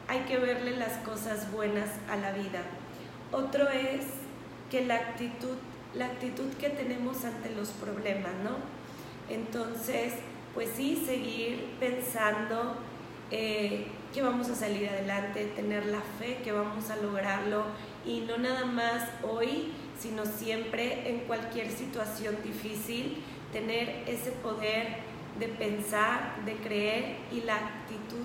hay 0.09 0.21
que 0.21 0.39
verle 0.39 0.77
las 0.77 0.99
cosas 0.99 1.51
buenas 1.51 1.91
a 2.09 2.17
la 2.17 2.33
vida. 2.33 2.63
Otro 3.33 3.69
es 3.69 4.05
que 4.71 4.85
la 4.85 4.97
actitud, 4.97 5.57
la 5.95 6.07
actitud 6.07 6.53
que 6.55 6.71
tenemos 6.71 7.25
ante 7.25 7.51
los 7.51 7.71
problemas, 7.71 8.33
¿no? 8.45 8.57
Entonces, 9.29 10.15
pues 10.55 10.71
sí, 10.77 11.03
seguir 11.05 11.75
pensando 11.81 12.77
eh, 13.31 13.87
que 14.15 14.23
vamos 14.23 14.49
a 14.49 14.55
salir 14.55 14.89
adelante, 14.89 15.47
tener 15.57 15.87
la 15.87 16.01
fe 16.01 16.39
que 16.45 16.53
vamos 16.53 16.91
a 16.91 16.97
lograrlo 16.97 17.65
y 18.07 18.21
no 18.21 18.39
nada 18.39 18.65
más 18.65 19.03
hoy, 19.23 19.73
sino 19.99 20.25
siempre 20.25 21.11
en 21.11 21.21
cualquier 21.21 21.71
situación 21.71 22.37
difícil, 22.45 23.23
tener 23.53 24.05
ese 24.07 24.31
poder 24.31 24.99
de 25.39 25.49
pensar, 25.49 26.45
de 26.45 26.57
creer 26.57 27.17
y 27.31 27.43
la 27.43 27.57
actitud 27.57 28.25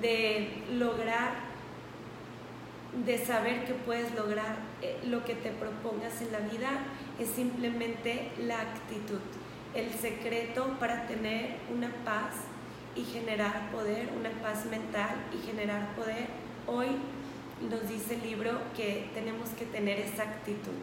de 0.00 0.64
lograr, 0.72 1.48
de 3.04 3.18
saber 3.18 3.64
que 3.64 3.74
puedes 3.74 4.14
lograr 4.14 4.56
eh, 4.82 4.98
lo 5.06 5.24
que 5.24 5.34
te 5.34 5.50
propongas 5.50 6.20
en 6.22 6.32
la 6.32 6.40
vida, 6.40 6.70
es 7.18 7.28
simplemente 7.28 8.30
la 8.38 8.60
actitud, 8.60 9.20
el 9.74 9.92
secreto 9.92 10.76
para 10.78 11.06
tener 11.06 11.56
una 11.74 11.90
paz 12.04 12.34
y 12.96 13.04
generar 13.04 13.70
poder, 13.70 14.08
una 14.18 14.30
paz 14.42 14.66
mental 14.66 15.16
y 15.32 15.46
generar 15.46 15.94
poder. 15.94 16.26
Hoy 16.66 16.88
nos 17.70 17.88
dice 17.88 18.14
el 18.14 18.22
libro 18.22 18.52
que 18.76 19.08
tenemos 19.14 19.50
que 19.50 19.64
tener 19.64 19.98
esa 19.98 20.22
actitud, 20.22 20.78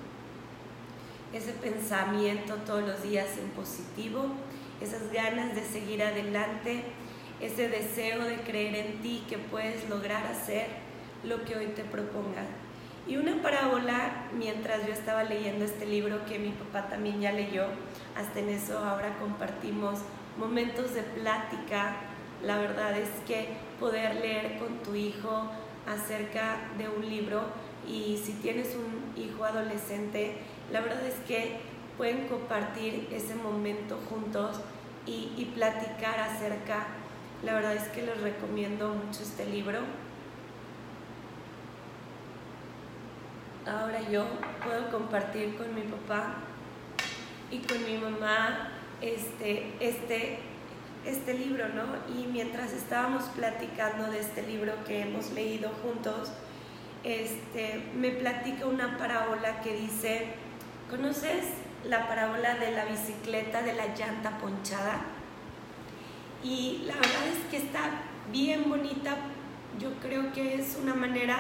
ese 1.34 1.51
pensamiento 1.54 2.56
todos 2.65 2.84
los 2.86 3.01
días 3.01 3.38
en 3.38 3.50
positivo, 3.50 4.27
esas 4.82 5.12
ganas 5.12 5.55
de 5.55 5.63
seguir 5.63 6.03
adelante, 6.03 6.84
ese 7.41 7.70
deseo 7.70 8.24
de 8.24 8.36
creer 8.38 8.75
en 8.75 9.01
ti 9.01 9.24
que 9.27 9.38
puedes 9.38 9.89
lograr 9.89 10.25
hacer 10.27 10.67
lo 11.24 11.44
que 11.44 11.55
hoy 11.55 11.67
te 11.67 11.84
proponga. 11.84 12.44
Y 13.08 13.17
una 13.17 13.41
parábola, 13.41 14.27
mientras 14.36 14.86
yo 14.88 14.91
estaba 14.91 15.24
leyendo 15.24 15.63
este 15.63 15.86
libro 15.86 16.25
que 16.25 16.39
mi 16.39 16.50
papá 16.50 16.89
también 16.89 17.22
ya 17.22 17.32
leyó, 17.32 17.65
hasta 18.15 18.39
en 18.39 18.50
eso 18.50 18.79
ahora 18.79 19.17
compartimos 19.20 20.00
momentos 20.38 20.94
de 20.96 21.03
plática. 21.03 21.98
La 22.44 22.58
verdad 22.58 22.98
es 22.98 23.10
que 23.27 23.50
poder 23.79 24.15
leer 24.15 24.58
con 24.58 24.79
tu 24.79 24.96
hijo 24.96 25.51
acerca 25.88 26.58
de 26.77 26.89
un 26.89 27.08
libro 27.08 27.44
y 27.88 28.20
si 28.24 28.34
tienes 28.34 28.75
un 28.75 29.22
hijo 29.22 29.46
adolescente, 29.46 30.38
la 30.72 30.82
verdad 30.82 31.05
es 31.05 31.15
que 31.27 31.60
pueden 31.98 32.28
compartir 32.28 33.08
ese 33.12 33.36
momento 33.36 34.00
juntos 34.10 34.60
y, 35.06 35.52
platicar 35.54 36.20
acerca. 36.20 36.88
La 37.44 37.54
verdad 37.54 37.75
es 37.75 37.88
que 37.90 38.02
les 38.02 38.20
recomiendo 38.22 38.90
mucho 38.90 39.22
este 39.22 39.46
libro. 39.46 39.80
Ahora 43.68 44.02
yo 44.10 44.25
puedo 44.64 44.92
compartir 44.92 45.56
con 45.56 45.74
mi 45.74 45.82
papá 45.82 46.36
y 47.52 47.60
con 47.60 47.84
mi 47.86 47.98
mamá 47.98 48.70
este, 49.02 49.74
este, 49.80 50.40
este 51.06 51.34
libro, 51.36 51.68
¿no? 51.70 51.84
Y 52.20 52.28
mientras 52.28 52.74
estábamos 52.74 53.24
platicando 53.36 54.10
de 54.10 54.20
este 54.20 54.44
libro 54.44 54.74
que 54.86 55.02
hemos 55.02 55.32
leído 55.32 55.70
juntos, 55.84 56.32
este, 57.04 57.84
me 57.96 58.12
platica 58.12 58.66
una 58.66 58.98
parábola 58.98 59.62
que 59.62 59.75
dice, 59.75 60.34
¿conoces 60.90 61.46
la 61.88 62.08
parábola 62.08 62.56
de 62.56 62.72
la 62.72 62.86
bicicleta 62.86 63.62
de 63.62 63.74
la 63.74 63.88
llanta 63.96 64.38
ponchada? 64.38 65.01
Y 66.44 66.84
la 66.86 66.96
verdad 66.96 67.27
es 67.27 67.50
que 67.50 67.58
está 67.58 68.04
bien 68.32 68.70
bonita, 68.70 69.18
yo 69.80 69.94
creo 70.01 70.32
que 70.32 70.56
es 70.56 70.77
una 70.82 70.94
manera 70.94 71.38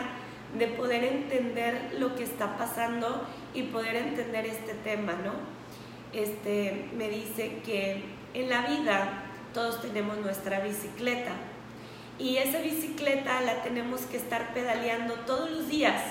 de 0.57 0.67
poder 0.67 1.03
entender 1.03 1.95
lo 1.99 2.15
que 2.15 2.23
está 2.23 2.57
pasando 2.57 3.27
y 3.53 3.63
poder 3.63 3.95
entender 3.95 4.45
este 4.45 4.73
tema, 4.73 5.13
¿no? 5.13 5.33
Este, 6.13 6.89
me 6.95 7.09
dice 7.09 7.61
que 7.65 8.03
en 8.33 8.49
la 8.49 8.61
vida 8.67 9.23
todos 9.53 9.81
tenemos 9.81 10.17
nuestra 10.17 10.59
bicicleta 10.59 11.31
y 12.17 12.37
esa 12.37 12.59
bicicleta 12.59 13.41
la 13.41 13.61
tenemos 13.63 14.01
que 14.01 14.17
estar 14.17 14.53
pedaleando 14.53 15.15
todos 15.25 15.49
los 15.51 15.67
días. 15.67 16.01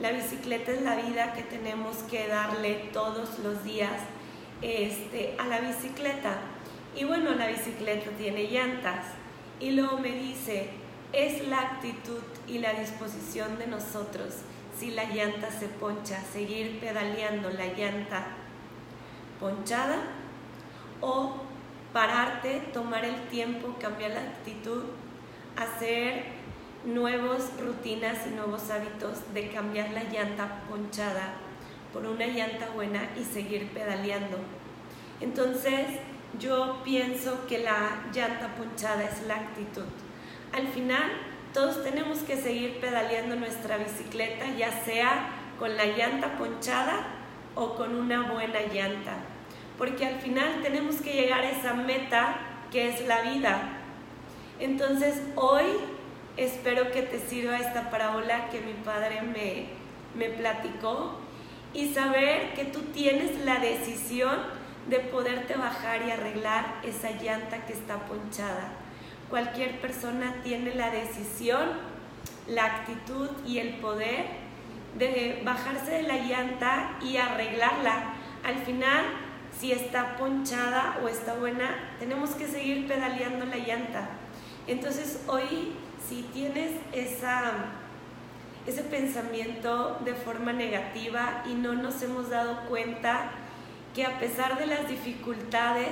La 0.00 0.10
bicicleta 0.10 0.72
es 0.72 0.82
la 0.82 0.96
vida 0.96 1.32
que 1.34 1.42
tenemos 1.42 1.96
que 2.10 2.26
darle 2.26 2.90
todos 2.92 3.38
los 3.38 3.62
días 3.64 4.00
este, 4.62 5.34
a 5.38 5.46
la 5.46 5.60
bicicleta. 5.60 6.36
Y 6.96 7.04
bueno, 7.04 7.34
la 7.34 7.46
bicicleta 7.46 8.10
tiene 8.18 8.50
llantas. 8.50 9.06
Y 9.60 9.70
luego 9.70 9.98
me 9.98 10.10
dice, 10.10 10.70
es 11.12 11.46
la 11.48 11.60
actitud 11.60 12.22
y 12.48 12.58
la 12.58 12.72
disposición 12.74 13.58
de 13.58 13.68
nosotros 13.68 14.34
si 14.78 14.90
la 14.90 15.04
llanta 15.04 15.50
se 15.50 15.68
poncha, 15.68 16.20
seguir 16.20 16.80
pedaleando 16.80 17.50
la 17.50 17.66
llanta 17.66 18.26
ponchada 19.38 19.98
o 21.00 21.36
pararte, 21.92 22.60
tomar 22.72 23.04
el 23.04 23.28
tiempo, 23.28 23.76
cambiar 23.80 24.12
la 24.12 24.20
actitud, 24.20 24.84
hacer 25.56 26.24
nuevas 26.84 27.50
rutinas 27.60 28.18
y 28.26 28.34
nuevos 28.34 28.70
hábitos 28.70 29.32
de 29.32 29.50
cambiar 29.50 29.90
la 29.90 30.04
llanta 30.04 30.62
ponchada 30.68 31.34
por 31.92 32.06
una 32.06 32.26
llanta 32.26 32.68
buena 32.74 33.08
y 33.18 33.24
seguir 33.24 33.68
pedaleando. 33.68 34.38
Entonces 35.20 35.86
yo 36.38 36.80
pienso 36.84 37.46
que 37.46 37.58
la 37.58 38.04
llanta 38.12 38.54
ponchada 38.56 39.04
es 39.04 39.26
la 39.26 39.36
actitud. 39.36 39.84
Al 40.52 40.66
final 40.68 41.10
todos 41.52 41.82
tenemos 41.84 42.18
que 42.18 42.36
seguir 42.36 42.80
pedaleando 42.80 43.36
nuestra 43.36 43.76
bicicleta, 43.78 44.46
ya 44.58 44.70
sea 44.84 45.28
con 45.58 45.76
la 45.76 45.86
llanta 45.86 46.36
ponchada 46.36 47.06
o 47.54 47.76
con 47.76 47.94
una 47.94 48.32
buena 48.32 48.60
llanta 48.72 49.14
porque 49.78 50.06
al 50.06 50.20
final 50.20 50.62
tenemos 50.62 50.96
que 50.96 51.12
llegar 51.12 51.40
a 51.40 51.50
esa 51.50 51.74
meta 51.74 52.36
que 52.70 52.88
es 52.88 53.06
la 53.06 53.22
vida. 53.22 53.80
Entonces 54.60 55.20
hoy 55.34 55.64
espero 56.36 56.90
que 56.90 57.02
te 57.02 57.18
sirva 57.18 57.58
esta 57.58 57.90
parábola 57.90 58.48
que 58.50 58.60
mi 58.60 58.72
padre 58.72 59.22
me, 59.22 59.66
me 60.16 60.34
platicó 60.34 61.18
y 61.72 61.92
saber 61.92 62.54
que 62.54 62.64
tú 62.64 62.80
tienes 62.92 63.44
la 63.44 63.58
decisión 63.58 64.36
de 64.88 65.00
poderte 65.00 65.56
bajar 65.56 66.06
y 66.06 66.10
arreglar 66.10 66.80
esa 66.84 67.10
llanta 67.10 67.64
que 67.66 67.72
está 67.72 68.06
ponchada. 68.06 68.72
Cualquier 69.30 69.80
persona 69.80 70.36
tiene 70.44 70.74
la 70.74 70.90
decisión, 70.90 71.68
la 72.46 72.66
actitud 72.66 73.30
y 73.46 73.58
el 73.58 73.76
poder 73.76 74.26
de 74.98 75.42
bajarse 75.44 75.90
de 75.90 76.02
la 76.02 76.18
llanta 76.18 76.98
y 77.02 77.16
arreglarla. 77.16 78.14
Al 78.44 78.56
final 78.58 79.04
si 79.58 79.72
está 79.72 80.16
ponchada 80.16 80.98
o 81.02 81.08
está 81.08 81.34
buena, 81.34 81.94
tenemos 81.98 82.30
que 82.30 82.46
seguir 82.46 82.88
pedaleando 82.88 83.46
la 83.46 83.56
llanta. 83.56 84.08
Entonces 84.66 85.22
hoy, 85.26 85.72
si 86.08 86.22
tienes 86.34 86.72
esa, 86.92 87.52
ese 88.66 88.82
pensamiento 88.82 89.98
de 90.04 90.14
forma 90.14 90.52
negativa 90.52 91.42
y 91.46 91.54
no 91.54 91.74
nos 91.74 92.02
hemos 92.02 92.30
dado 92.30 92.60
cuenta 92.68 93.30
que 93.94 94.04
a 94.04 94.18
pesar 94.18 94.58
de 94.58 94.66
las 94.66 94.88
dificultades, 94.88 95.90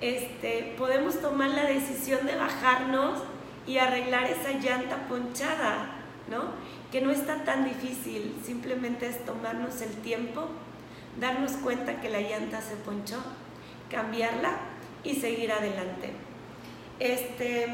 este, 0.00 0.74
podemos 0.76 1.20
tomar 1.20 1.50
la 1.50 1.64
decisión 1.64 2.26
de 2.26 2.36
bajarnos 2.36 3.22
y 3.66 3.78
arreglar 3.78 4.24
esa 4.24 4.52
llanta 4.52 5.08
ponchada, 5.08 5.90
¿no? 6.28 6.52
Que 6.90 7.00
no 7.00 7.10
está 7.10 7.44
tan 7.44 7.64
difícil, 7.64 8.34
simplemente 8.44 9.08
es 9.08 9.24
tomarnos 9.24 9.80
el 9.82 9.94
tiempo 10.02 10.48
darnos 11.20 11.52
cuenta 11.52 12.00
que 12.00 12.08
la 12.08 12.20
llanta 12.20 12.60
se 12.60 12.76
ponchó, 12.76 13.16
cambiarla 13.90 14.58
y 15.04 15.14
seguir 15.14 15.52
adelante. 15.52 16.12
Este, 16.98 17.66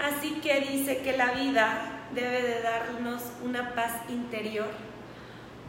así 0.00 0.40
que 0.42 0.60
dice 0.60 0.98
que 0.98 1.16
la 1.16 1.32
vida 1.32 2.06
debe 2.14 2.42
de 2.42 2.62
darnos 2.62 3.22
una 3.44 3.74
paz 3.74 3.92
interior 4.08 4.68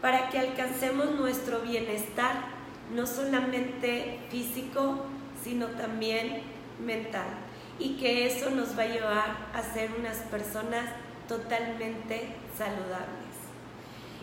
para 0.02 0.30
que 0.30 0.40
alcancemos 0.40 1.12
nuestro 1.12 1.62
bienestar, 1.62 2.36
no 2.94 3.08
solamente 3.08 4.20
físico, 4.30 5.06
sino 5.44 5.68
también 5.68 6.42
mental. 6.86 7.28
Y 7.80 7.98
que 7.98 8.28
eso 8.28 8.50
nos 8.52 8.78
va 8.78 8.84
a 8.84 8.88
llevar 8.88 9.38
a 9.54 9.62
ser 9.74 9.92
unas 9.98 10.18
personas 10.18 10.86
totalmente 11.28 12.28
saludables. 12.58 13.36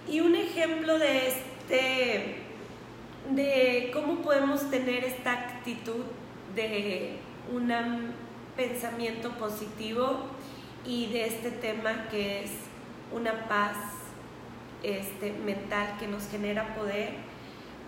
Y 0.09 0.21
un 0.21 0.35
ejemplo 0.37 0.99
de 0.99 1.29
esto 1.29 1.53
de, 3.31 3.91
cómo 3.93 4.17
podemos 4.23 4.69
tener 4.71 5.05
esta 5.05 5.33
actitud 5.33 6.05
de 6.55 7.17
un 7.53 7.71
pensamiento 8.57 9.31
positivo 9.39 10.21
y 10.85 11.07
de 11.13 11.27
este 11.27 11.51
tema 11.51 12.09
que 12.11 12.45
es 12.45 12.51
una 13.13 13.49
paz 13.49 13.77
este, 14.83 15.33
mental 15.33 15.97
que 15.99 16.09
nos 16.09 16.29
genera 16.29 16.75
poder. 16.75 17.15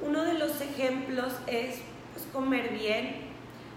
Uno 0.02 0.22
de 0.24 0.34
los 0.34 0.60
ejemplos 0.60 1.32
es 1.46 1.80
pues, 2.12 2.26
comer 2.32 2.70
bien, 2.70 3.16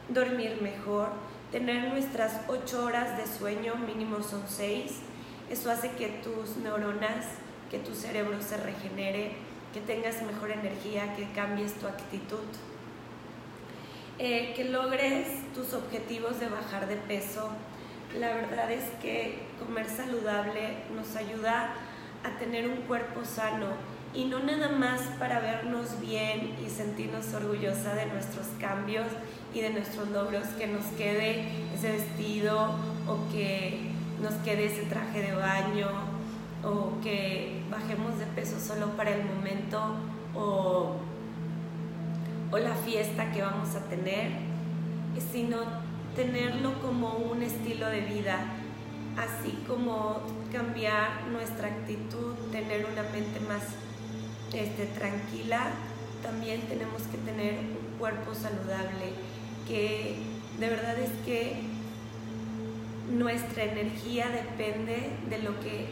dormir 0.09 0.59
mejor, 0.61 1.09
tener 1.51 1.89
nuestras 1.89 2.41
ocho 2.47 2.85
horas 2.85 3.17
de 3.17 3.25
sueño, 3.25 3.75
mínimo 3.75 4.21
son 4.21 4.43
seis. 4.47 4.99
Eso 5.49 5.71
hace 5.71 5.91
que 5.91 6.07
tus 6.23 6.57
neuronas, 6.57 7.25
que 7.71 7.79
tu 7.79 7.93
cerebro 7.95 8.41
se 8.41 8.57
regenere 8.57 9.47
que 9.73 9.81
tengas 9.81 10.21
mejor 10.23 10.51
energía, 10.51 11.15
que 11.15 11.29
cambies 11.33 11.73
tu 11.75 11.87
actitud, 11.87 12.47
eh, 14.19 14.53
que 14.55 14.65
logres 14.65 15.27
tus 15.53 15.73
objetivos 15.73 16.39
de 16.39 16.47
bajar 16.49 16.87
de 16.87 16.95
peso. 16.95 17.49
La 18.17 18.33
verdad 18.33 18.71
es 18.71 18.83
que 19.01 19.39
comer 19.59 19.87
saludable 19.87 20.83
nos 20.95 21.15
ayuda 21.15 21.73
a 22.23 22.39
tener 22.39 22.67
un 22.67 22.77
cuerpo 22.87 23.25
sano 23.25 23.67
y 24.13 24.25
no 24.25 24.39
nada 24.39 24.69
más 24.69 25.01
para 25.19 25.39
vernos 25.39 25.99
bien 25.99 26.55
y 26.65 26.69
sentirnos 26.69 27.33
orgullosa 27.33 27.93
de 27.93 28.07
nuestros 28.07 28.47
cambios 28.59 29.07
y 29.53 29.61
de 29.61 29.69
nuestros 29.69 30.09
logros, 30.09 30.47
que 30.57 30.67
nos 30.67 30.85
quede 30.97 31.45
ese 31.75 31.91
vestido 31.91 32.75
o 33.07 33.31
que 33.31 33.91
nos 34.21 34.33
quede 34.43 34.65
ese 34.65 34.83
traje 34.83 35.21
de 35.21 35.33
baño 35.33 35.89
o 36.63 36.99
que 37.03 37.61
bajemos 37.69 38.17
de 38.17 38.25
peso 38.27 38.59
solo 38.59 38.87
para 38.97 39.11
el 39.11 39.23
momento 39.23 39.95
o, 40.35 40.95
o 42.51 42.57
la 42.57 42.75
fiesta 42.75 43.31
que 43.31 43.41
vamos 43.41 43.75
a 43.75 43.81
tener, 43.89 44.31
sino 45.31 45.57
tenerlo 46.15 46.79
como 46.81 47.13
un 47.13 47.43
estilo 47.43 47.87
de 47.89 48.01
vida, 48.01 48.39
así 49.17 49.57
como 49.67 50.21
cambiar 50.51 51.27
nuestra 51.31 51.67
actitud, 51.67 52.33
tener 52.51 52.85
una 52.85 53.03
mente 53.03 53.39
más 53.41 53.63
este, 54.53 54.85
tranquila, 54.85 55.71
también 56.23 56.61
tenemos 56.61 57.03
que 57.03 57.17
tener 57.17 57.59
un 57.59 57.99
cuerpo 57.99 58.33
saludable, 58.33 59.13
que 59.67 60.17
de 60.59 60.69
verdad 60.69 60.97
es 60.97 61.11
que 61.25 61.61
nuestra 63.11 63.63
energía 63.63 64.29
depende 64.29 65.11
de 65.29 65.39
lo 65.39 65.59
que, 65.59 65.87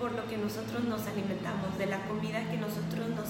por 0.00 0.12
lo 0.12 0.26
que 0.28 0.36
nosotros 0.36 0.84
nos 0.84 1.06
alimentamos, 1.06 1.76
de 1.78 1.86
la 1.86 1.98
comida 2.06 2.48
que 2.50 2.56
nosotros 2.56 3.08
nos 3.10 3.28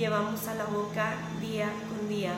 llevamos 0.00 0.48
a 0.48 0.54
la 0.54 0.64
boca 0.64 1.12
día 1.42 1.68
con 1.90 2.08
día. 2.08 2.32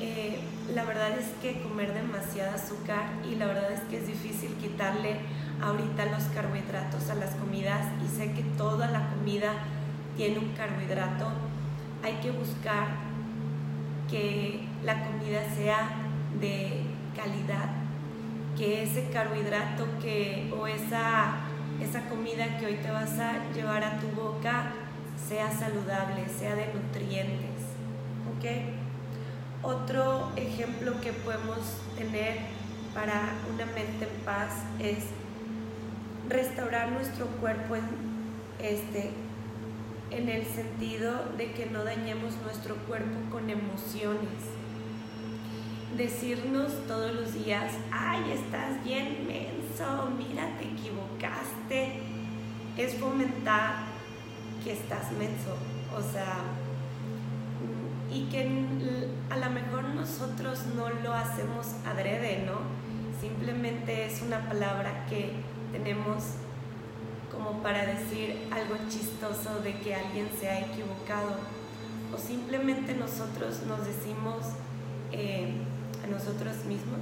Eh, 0.00 0.40
la 0.74 0.84
verdad 0.84 1.16
es 1.16 1.26
que 1.40 1.62
comer 1.62 1.94
demasiada 1.94 2.54
azúcar 2.54 3.04
y 3.24 3.36
la 3.36 3.46
verdad 3.46 3.70
es 3.70 3.80
que 3.82 3.98
es 3.98 4.08
difícil 4.08 4.50
quitarle 4.54 5.18
ahorita 5.62 6.06
los 6.06 6.24
carbohidratos 6.34 7.10
a 7.10 7.14
las 7.14 7.36
comidas 7.36 7.86
y 8.04 8.08
sé 8.08 8.32
que 8.32 8.42
toda 8.58 8.90
la 8.90 9.08
comida 9.10 9.52
tiene 10.16 10.40
un 10.40 10.50
carbohidrato. 10.54 11.28
Hay 12.02 12.14
que 12.14 12.32
buscar 12.32 12.88
que 14.10 14.66
la 14.82 15.04
comida 15.04 15.42
sea 15.54 15.90
de 16.40 16.82
calidad, 17.14 17.70
que 18.58 18.82
ese 18.82 19.10
carbohidrato 19.10 19.86
que, 20.02 20.52
o 20.58 20.66
esa, 20.66 21.36
esa 21.80 22.08
comida 22.08 22.58
que 22.58 22.66
hoy 22.66 22.74
te 22.82 22.90
vas 22.90 23.16
a 23.20 23.52
llevar 23.54 23.84
a 23.84 24.00
tu 24.00 24.08
boca 24.08 24.72
sea 25.28 25.50
saludable, 25.50 26.26
sea 26.28 26.54
de 26.54 26.72
nutrientes. 26.72 27.62
¿Ok? 28.36 28.44
Otro 29.62 30.32
ejemplo 30.36 31.00
que 31.00 31.12
podemos 31.12 31.58
tener 31.96 32.38
para 32.94 33.32
una 33.52 33.66
mente 33.66 34.04
en 34.04 34.24
paz 34.24 34.50
es 34.78 35.04
restaurar 36.28 36.92
nuestro 36.92 37.26
cuerpo 37.26 37.76
en, 37.76 37.84
este, 38.60 39.10
en 40.10 40.28
el 40.28 40.44
sentido 40.46 41.12
de 41.36 41.52
que 41.52 41.66
no 41.66 41.84
dañemos 41.84 42.34
nuestro 42.44 42.76
cuerpo 42.86 43.18
con 43.30 43.50
emociones 43.50 44.54
decirnos 45.96 46.72
todos 46.88 47.14
los 47.14 47.34
días, 47.34 47.72
ay, 47.92 48.32
estás 48.32 48.82
bien 48.84 49.26
menso, 49.26 50.10
mira, 50.16 50.56
te 50.58 50.64
equivocaste, 50.64 52.00
es 52.76 52.94
fomentar 52.96 53.83
que 54.64 54.72
estás 54.72 55.12
menso. 55.12 55.54
O 55.96 56.02
sea, 56.02 56.42
y 58.10 58.24
que 58.24 58.40
a 59.30 59.36
lo 59.36 59.50
mejor 59.50 59.84
nosotros 59.94 60.60
no 60.74 60.88
lo 60.88 61.12
hacemos 61.12 61.66
adrede, 61.86 62.44
¿no? 62.46 62.58
Simplemente 63.20 64.06
es 64.06 64.22
una 64.22 64.48
palabra 64.48 65.06
que 65.08 65.32
tenemos 65.72 66.24
como 67.30 67.62
para 67.62 67.84
decir 67.84 68.48
algo 68.50 68.76
chistoso 68.88 69.60
de 69.60 69.74
que 69.78 69.94
alguien 69.94 70.28
se 70.40 70.48
ha 70.48 70.60
equivocado. 70.60 71.36
O 72.14 72.18
simplemente 72.18 72.94
nosotros 72.94 73.62
nos 73.66 73.84
decimos, 73.86 74.46
eh, 75.12 75.52
a 76.04 76.06
nosotros 76.06 76.64
mismos 76.66 77.00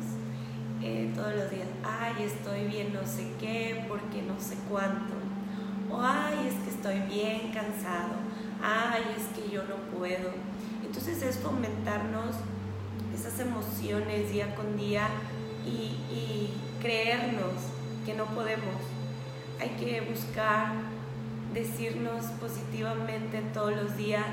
eh, 0.82 1.12
todos 1.14 1.34
los 1.34 1.50
días, 1.50 1.68
ay, 1.84 2.24
estoy 2.24 2.66
bien 2.66 2.92
no 2.92 3.06
sé 3.06 3.26
qué, 3.38 3.84
porque 3.88 4.22
no 4.22 4.38
sé 4.40 4.56
cuánto, 4.68 5.14
o 5.92 6.00
ay, 6.00 6.48
es 6.48 6.54
que 6.64 6.70
estoy 6.70 7.00
bien 7.00 7.52
cansado, 7.52 8.14
ay, 8.62 9.02
es 9.16 9.38
que 9.38 9.50
yo 9.50 9.62
no 9.64 9.76
puedo. 9.96 10.30
Entonces 10.84 11.22
es 11.22 11.38
fomentarnos 11.38 12.36
esas 13.14 13.38
emociones 13.40 14.32
día 14.32 14.54
con 14.54 14.76
día 14.76 15.08
y, 15.66 15.96
y 16.12 16.54
creernos 16.80 17.52
que 18.06 18.14
no 18.14 18.24
podemos. 18.26 18.76
Hay 19.60 19.70
que 19.70 20.00
buscar 20.00 20.72
decirnos 21.52 22.24
positivamente 22.40 23.42
todos 23.52 23.76
los 23.76 23.96
días, 23.96 24.24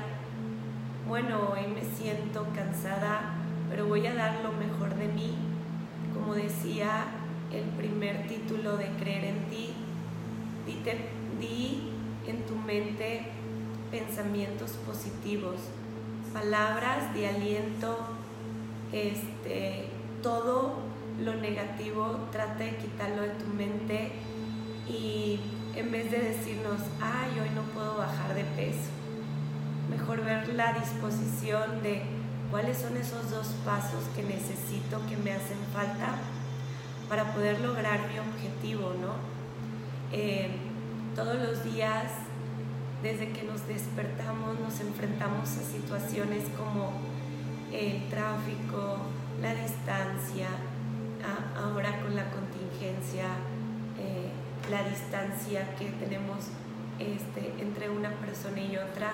bueno, 1.06 1.50
hoy 1.52 1.66
me 1.66 1.82
siento 1.96 2.46
cansada, 2.54 3.34
pero 3.68 3.86
voy 3.86 4.06
a 4.06 4.14
dar 4.14 4.40
lo 4.42 4.52
mejor 4.52 4.94
de 4.96 5.08
mí. 5.08 5.34
Como 6.14 6.34
decía 6.34 7.04
el 7.52 7.64
primer 7.76 8.26
título 8.28 8.76
de 8.76 8.86
Creer 8.98 9.24
en 9.24 9.50
ti, 9.50 9.74
di 11.40 11.90
en 12.26 12.44
tu 12.46 12.54
mente 12.54 13.22
pensamientos 13.90 14.72
positivos, 14.86 15.56
palabras 16.32 17.12
de 17.14 17.26
aliento, 17.26 17.98
este, 18.92 19.86
todo 20.22 20.74
lo 21.24 21.34
negativo 21.34 22.28
trata 22.30 22.64
de 22.64 22.76
quitarlo 22.76 23.22
de 23.22 23.30
tu 23.30 23.46
mente 23.46 24.12
y 24.88 25.40
en 25.76 25.90
vez 25.90 26.10
de 26.10 26.18
decirnos, 26.18 26.80
ay, 27.00 27.30
hoy 27.40 27.50
no 27.54 27.62
puedo 27.74 27.96
bajar 27.96 28.34
de 28.34 28.44
peso, 28.44 28.90
mejor 29.90 30.24
ver 30.24 30.48
la 30.54 30.72
disposición 30.74 31.82
de 31.82 32.02
cuáles 32.50 32.78
son 32.78 32.96
esos 32.96 33.30
dos 33.30 33.48
pasos 33.64 34.04
que 34.14 34.22
necesito, 34.22 35.00
que 35.08 35.16
me 35.16 35.32
hacen 35.32 35.58
falta 35.72 36.16
para 37.08 37.32
poder 37.32 37.60
lograr 37.60 38.00
mi 38.08 38.18
objetivo, 38.18 38.94
¿no? 39.00 39.14
Eh, 40.12 40.50
todos 41.14 41.36
los 41.36 41.64
días, 41.64 42.12
desde 43.02 43.30
que 43.30 43.42
nos 43.42 43.66
despertamos, 43.66 44.58
nos 44.60 44.80
enfrentamos 44.80 45.48
a 45.56 45.62
situaciones 45.62 46.44
como 46.56 46.92
el 47.72 48.08
tráfico, 48.08 48.98
la 49.40 49.54
distancia, 49.54 50.48
ahora 51.56 52.00
con 52.00 52.14
la 52.14 52.24
contingencia, 52.30 53.26
eh, 53.98 54.30
la 54.70 54.88
distancia 54.88 55.74
que 55.76 55.86
tenemos 56.04 56.48
este, 56.98 57.54
entre 57.60 57.88
una 57.90 58.10
persona 58.10 58.60
y 58.60 58.76
otra, 58.76 59.12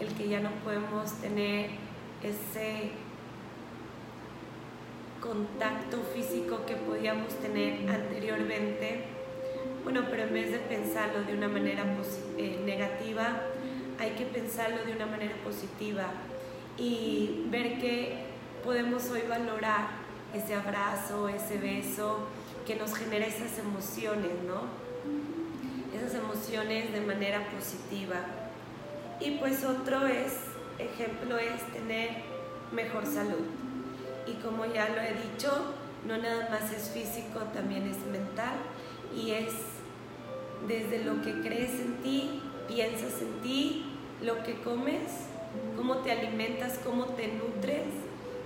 el 0.00 0.08
que 0.14 0.28
ya 0.28 0.40
no 0.40 0.50
podemos 0.64 1.12
tener 1.20 1.70
ese 2.22 2.92
contacto 5.20 5.98
físico 6.14 6.64
que 6.66 6.76
podíamos 6.76 7.34
tener 7.40 7.88
anteriormente. 7.90 9.17
Bueno, 9.90 10.04
pero 10.10 10.24
en 10.24 10.34
vez 10.34 10.52
de 10.52 10.58
pensarlo 10.58 11.22
de 11.22 11.32
una 11.32 11.48
manera 11.48 11.82
eh, 12.36 12.60
negativa, 12.62 13.40
hay 13.98 14.10
que 14.10 14.26
pensarlo 14.26 14.84
de 14.84 14.92
una 14.92 15.06
manera 15.06 15.34
positiva 15.42 16.08
y 16.76 17.46
ver 17.48 17.80
que 17.80 18.18
podemos 18.62 19.08
hoy 19.08 19.22
valorar 19.26 19.88
ese 20.34 20.54
abrazo, 20.56 21.30
ese 21.30 21.56
beso 21.56 22.28
que 22.66 22.76
nos 22.76 22.94
genera 22.94 23.24
esas 23.24 23.58
emociones, 23.58 24.32
¿no? 24.46 24.64
Esas 25.96 26.16
emociones 26.16 26.92
de 26.92 27.00
manera 27.00 27.48
positiva. 27.48 28.18
Y 29.20 29.38
pues 29.38 29.64
otro 29.64 30.06
es 30.06 30.34
ejemplo 30.78 31.38
es 31.38 31.62
tener 31.72 32.10
mejor 32.72 33.06
salud. 33.06 33.46
Y 34.26 34.34
como 34.42 34.66
ya 34.66 34.90
lo 34.90 35.00
he 35.00 35.14
dicho, 35.14 35.50
no 36.06 36.18
nada 36.18 36.50
más 36.50 36.70
es 36.72 36.90
físico, 36.90 37.40
también 37.54 37.88
es 37.88 37.96
mental 38.04 38.58
y 39.16 39.30
es 39.30 39.77
desde 40.66 41.04
lo 41.04 41.22
que 41.22 41.40
crees 41.40 41.72
en 41.80 41.96
ti, 42.02 42.42
piensas 42.66 43.20
en 43.22 43.42
ti, 43.42 43.84
lo 44.22 44.42
que 44.42 44.54
comes, 44.60 45.02
cómo 45.76 45.98
te 45.98 46.12
alimentas, 46.12 46.78
cómo 46.84 47.06
te 47.06 47.28
nutres 47.28 47.84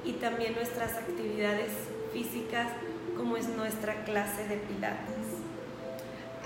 y 0.04 0.12
también 0.14 0.54
nuestras 0.54 0.94
actividades 0.94 1.72
físicas 2.12 2.68
como 3.16 3.36
es 3.36 3.48
nuestra 3.48 4.04
clase 4.04 4.46
de 4.48 4.56
pilates. 4.56 5.42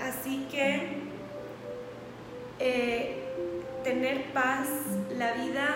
Así 0.01 0.47
que 0.51 1.01
eh, 2.59 3.23
tener 3.83 4.31
paz, 4.33 4.67
la 5.17 5.33
vida 5.33 5.67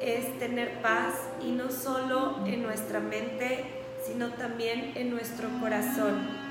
es 0.00 0.38
tener 0.38 0.80
paz 0.80 1.14
y 1.42 1.52
no 1.52 1.70
solo 1.70 2.46
en 2.46 2.62
nuestra 2.62 3.00
mente, 3.00 3.64
sino 4.06 4.28
también 4.30 4.92
en 4.94 5.10
nuestro 5.10 5.48
corazón. 5.60 6.47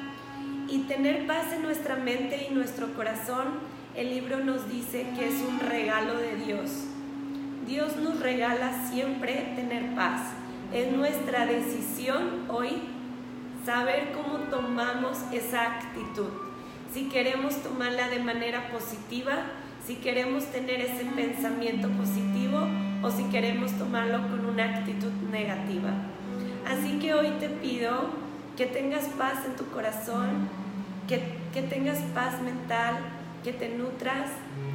Y 0.69 0.79
tener 0.79 1.25
paz 1.25 1.53
en 1.53 1.61
nuestra 1.61 1.95
mente 1.95 2.47
y 2.49 2.53
nuestro 2.53 2.93
corazón, 2.93 3.59
el 3.95 4.09
libro 4.09 4.43
nos 4.43 4.69
dice 4.69 5.07
que 5.17 5.27
es 5.27 5.35
un 5.47 5.59
regalo 5.59 6.17
de 6.17 6.35
Dios. 6.35 6.85
Dios 7.65 7.95
nos 7.95 8.19
regala 8.19 8.89
siempre 8.89 9.53
tener 9.55 9.95
paz. 9.95 10.21
Es 10.73 10.91
nuestra 10.91 11.45
decisión 11.45 12.45
hoy 12.49 12.69
saber 13.65 14.11
cómo 14.11 14.39
tomamos 14.49 15.17
esa 15.31 15.77
actitud. 15.77 16.29
Si 16.93 17.09
queremos 17.09 17.55
tomarla 17.63 18.09
de 18.09 18.19
manera 18.19 18.69
positiva, 18.69 19.43
si 19.85 19.95
queremos 19.95 20.45
tener 20.47 20.81
ese 20.81 21.05
pensamiento 21.05 21.87
positivo 21.89 22.67
o 23.01 23.09
si 23.09 23.23
queremos 23.25 23.71
tomarlo 23.77 24.27
con 24.27 24.45
una 24.45 24.65
actitud 24.65 25.11
negativa. 25.31 25.91
Así 26.65 26.99
que 26.99 27.13
hoy 27.13 27.29
te 27.39 27.47
pido 27.47 28.26
que 28.57 28.65
tengas 28.65 29.05
paz 29.05 29.45
en 29.45 29.55
tu 29.55 29.69
corazón, 29.69 30.49
que, 31.07 31.37
que 31.53 31.61
tengas 31.61 31.99
paz 32.15 32.41
mental, 32.41 32.97
que 33.43 33.53
te 33.53 33.69
nutras, 33.69 34.31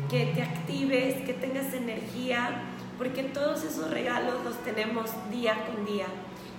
que 0.09 0.27
te 0.27 0.43
actives, 0.43 1.17
que 1.27 1.35
tengas 1.35 1.75
energía, 1.75 2.63
porque 2.97 3.25
todos 3.25 3.65
esos 3.65 3.91
regalos 3.91 4.45
los 4.45 4.57
tenemos 4.63 5.11
día 5.31 5.67
con 5.67 5.85
día. 5.85 6.07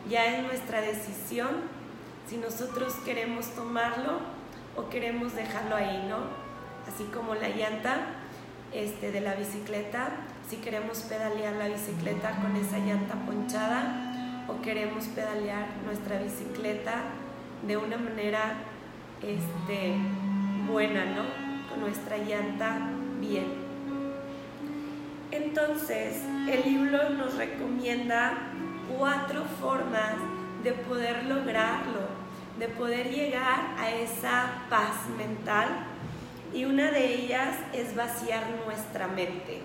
Ya 0.09 0.25
es 0.25 0.43
nuestra 0.43 0.81
decisión 0.81 1.49
si 2.27 2.37
nosotros 2.37 2.93
queremos 3.05 3.47
tomarlo 3.55 4.19
o 4.75 4.89
queremos 4.89 5.33
dejarlo 5.33 5.77
ahí, 5.77 6.05
¿no? 6.09 6.17
Así 6.91 7.05
como 7.05 7.35
la 7.35 7.47
llanta 7.47 8.07
este, 8.73 9.11
de 9.11 9.21
la 9.21 9.35
bicicleta, 9.35 10.09
si 10.49 10.57
queremos 10.57 10.99
pedalear 10.99 11.53
la 11.53 11.69
bicicleta 11.69 12.31
con 12.41 12.55
esa 12.57 12.79
llanta 12.79 13.15
o 13.25 13.25
queremos 14.63 15.05
pedalear 15.07 15.67
nuestra 15.85 16.19
bicicleta 16.19 17.03
de 17.67 17.75
una 17.75 17.97
manera 17.97 18.55
este, 19.21 19.95
buena, 20.67 21.03
¿no? 21.05 21.23
Con 21.69 21.81
nuestra 21.81 22.17
llanta 22.17 22.79
bien. 23.19 23.61
Entonces, 25.31 26.21
el 26.49 26.63
libro 26.63 27.09
nos 27.09 27.35
recomienda 27.35 28.37
cuatro 28.97 29.43
formas 29.59 30.13
de 30.63 30.71
poder 30.71 31.25
lograrlo, 31.25 32.07
de 32.57 32.69
poder 32.69 33.09
llegar 33.09 33.75
a 33.77 33.91
esa 33.91 34.63
paz 34.69 35.09
mental 35.17 35.67
y 36.53 36.65
una 36.65 36.91
de 36.91 37.15
ellas 37.15 37.57
es 37.73 37.95
vaciar 37.95 38.43
nuestra 38.65 39.07
mente. 39.07 39.61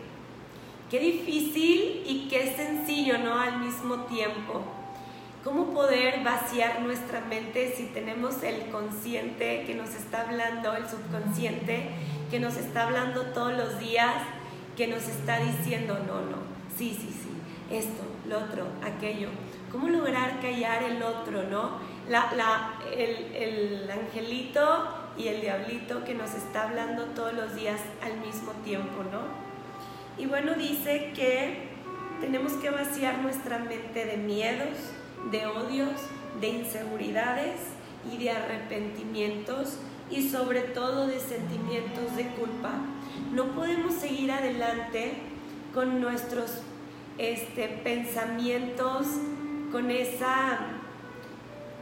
Qué 0.90 0.98
difícil 0.98 2.02
y 2.06 2.28
qué 2.30 2.54
sencillo, 2.56 3.18
¿no? 3.18 3.38
Al 3.38 3.60
mismo 3.60 4.06
tiempo. 4.06 4.77
¿Cómo 5.44 5.72
poder 5.72 6.24
vaciar 6.24 6.80
nuestra 6.82 7.20
mente 7.20 7.72
si 7.76 7.84
tenemos 7.84 8.42
el 8.42 8.70
consciente 8.70 9.64
que 9.64 9.74
nos 9.74 9.94
está 9.94 10.22
hablando, 10.22 10.74
el 10.74 10.88
subconsciente 10.88 11.90
que 12.28 12.40
nos 12.40 12.56
está 12.56 12.86
hablando 12.86 13.22
todos 13.26 13.52
los 13.52 13.78
días, 13.78 14.14
que 14.76 14.88
nos 14.88 15.06
está 15.08 15.38
diciendo, 15.38 15.94
no, 16.06 16.20
no, 16.22 16.38
sí, 16.76 16.90
sí, 16.90 17.08
sí, 17.08 17.30
esto, 17.70 18.02
lo 18.28 18.38
otro, 18.38 18.66
aquello? 18.82 19.28
¿Cómo 19.70 19.88
lograr 19.88 20.40
callar 20.40 20.82
el 20.82 21.02
otro, 21.02 21.44
no? 21.44 21.78
La, 22.08 22.32
la, 22.36 22.74
el, 22.96 23.32
el 23.34 23.90
angelito 23.90 24.88
y 25.16 25.28
el 25.28 25.40
diablito 25.40 26.04
que 26.04 26.14
nos 26.14 26.34
está 26.34 26.64
hablando 26.64 27.04
todos 27.06 27.32
los 27.32 27.54
días 27.54 27.80
al 28.02 28.18
mismo 28.18 28.52
tiempo, 28.64 29.04
¿no? 29.12 29.20
Y 30.20 30.26
bueno, 30.26 30.54
dice 30.54 31.12
que 31.14 31.68
tenemos 32.20 32.52
que 32.54 32.70
vaciar 32.70 33.18
nuestra 33.18 33.58
mente 33.58 34.04
de 34.04 34.16
miedos, 34.16 34.76
de 35.30 35.46
odios, 35.46 36.00
de 36.40 36.48
inseguridades 36.48 37.60
y 38.12 38.18
de 38.18 38.30
arrepentimientos 38.30 39.78
y 40.10 40.28
sobre 40.28 40.60
todo 40.60 41.06
de 41.06 41.20
sentimientos 41.20 42.16
de 42.16 42.28
culpa. 42.28 42.72
No 43.32 43.46
podemos 43.54 43.94
seguir 43.94 44.30
adelante 44.30 45.14
con 45.74 46.00
nuestros 46.00 46.62
este, 47.18 47.68
pensamientos, 47.68 49.06
con, 49.70 49.90
esa, 49.90 50.58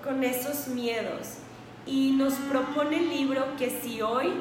con 0.02 0.24
esos 0.24 0.68
miedos 0.68 1.38
y 1.86 2.12
nos 2.12 2.34
propone 2.34 2.98
el 2.98 3.10
libro 3.10 3.44
que 3.56 3.70
si 3.70 4.02
hoy 4.02 4.32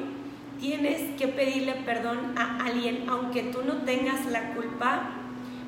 tienes 0.59 1.15
que 1.17 1.27
pedirle 1.27 1.73
perdón 1.85 2.33
a 2.37 2.65
alguien, 2.65 3.05
aunque 3.07 3.43
tú 3.43 3.61
no 3.63 3.83
tengas 3.83 4.25
la 4.25 4.53
culpa, 4.55 5.11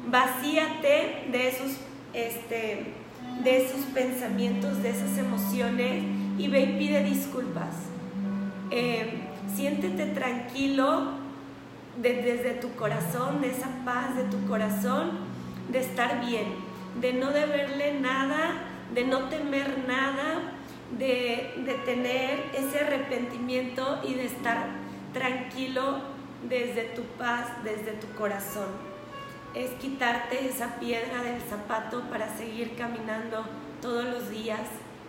vacíate 0.10 1.28
de 1.32 1.48
esos, 1.50 1.78
este, 2.14 2.94
de 3.44 3.66
esos 3.66 3.82
pensamientos, 3.94 4.82
de 4.84 4.90
esas 4.90 5.18
emociones 5.18 6.04
y 6.38 6.48
ve 6.48 6.62
y 6.62 6.78
pide 6.78 7.04
disculpas. 7.04 7.76
Eh, 8.72 9.22
siéntete 9.56 10.08
tranquilo 10.08 11.12
desde 12.02 12.52
tu 12.54 12.72
corazón, 12.76 13.42
de 13.42 13.50
esa 13.50 13.70
paz 13.86 14.16
de 14.16 14.24
tu 14.26 14.46
corazón, 14.48 15.12
de 15.70 15.80
estar 15.80 16.26
bien, 16.26 16.48
de 17.02 17.14
no 17.14 17.32
deberle 17.32 18.00
nada, 18.00 18.64
de 18.94 19.06
no 19.06 19.30
temer 19.30 19.84
nada, 19.88 20.54
de, 20.98 21.54
tener 21.86 22.44
ese 22.54 22.80
arrepentimiento 22.80 24.00
y 24.08 24.14
de 24.14 24.26
estar 24.26 24.68
tranquilo 25.14 26.00
desde 26.48 26.84
tu 26.96 27.02
paz, 27.18 27.48
desde 27.64 27.94
tu 27.94 28.08
corazón. 28.18 28.97
Es 29.58 29.72
quitarte 29.82 30.48
esa 30.48 30.76
piedra 30.80 31.24
del 31.24 31.42
zapato 31.42 32.02
para 32.12 32.38
seguir 32.38 32.76
caminando 32.76 33.44
todos 33.82 34.06
los 34.06 34.30
días 34.30 34.62